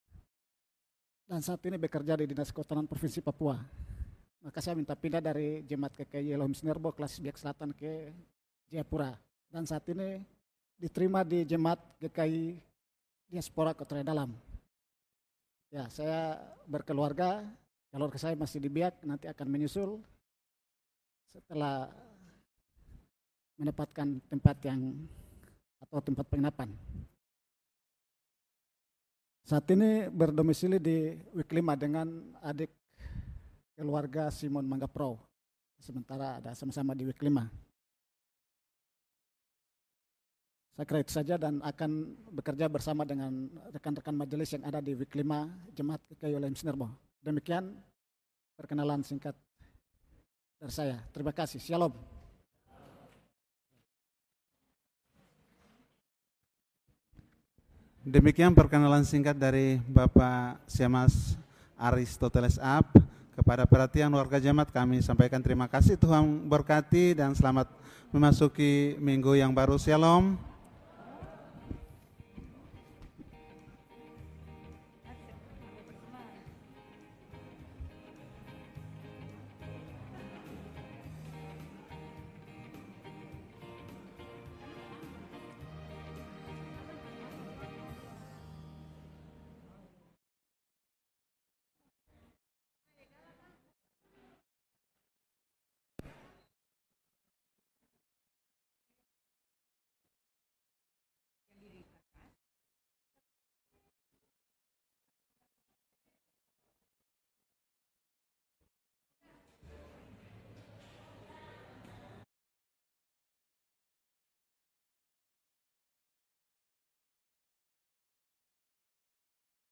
[1.25, 3.57] dan saat ini bekerja di Dinas Kehutanan Provinsi Papua.
[4.45, 8.13] Maka saya minta pindah dari Jemaat KKI Elohim Sinerbo kelas Biak Selatan ke
[8.69, 9.17] Jayapura.
[9.49, 10.21] Dan saat ini
[10.77, 12.61] diterima di Jemaat GKI
[13.33, 14.37] Diaspora Kota Dalam.
[15.73, 16.37] Ya, saya
[16.69, 17.41] berkeluarga,
[17.89, 20.05] keluarga saya masih di Biak, nanti akan menyusul
[21.33, 21.89] setelah
[23.57, 24.93] mendapatkan tempat yang
[25.81, 26.69] atau tempat penginapan.
[29.45, 32.73] Saat ini berdomisili di Wiklima dengan adik
[33.77, 35.21] keluarga Simon Manggapro.
[35.77, 37.45] Sementara ada sama-sama di Wiklima.
[40.73, 45.45] Saya kira itu saja dan akan bekerja bersama dengan rekan-rekan majelis yang ada di Wiklima
[45.77, 46.89] Jemaat KKI Olim Sinerbo.
[47.21, 47.77] Demikian
[48.57, 49.37] perkenalan singkat
[50.57, 50.97] dari saya.
[51.13, 51.61] Terima kasih.
[51.61, 52.14] Shalom.
[58.05, 61.41] Demikian perkenalan singkat dari Bapak Siamas
[61.73, 62.85] Aristoteles Ab.
[63.33, 67.65] Kepada perhatian warga jemaat kami sampaikan terima kasih Tuhan berkati dan selamat
[68.13, 69.81] memasuki minggu yang baru.
[69.81, 70.37] Shalom.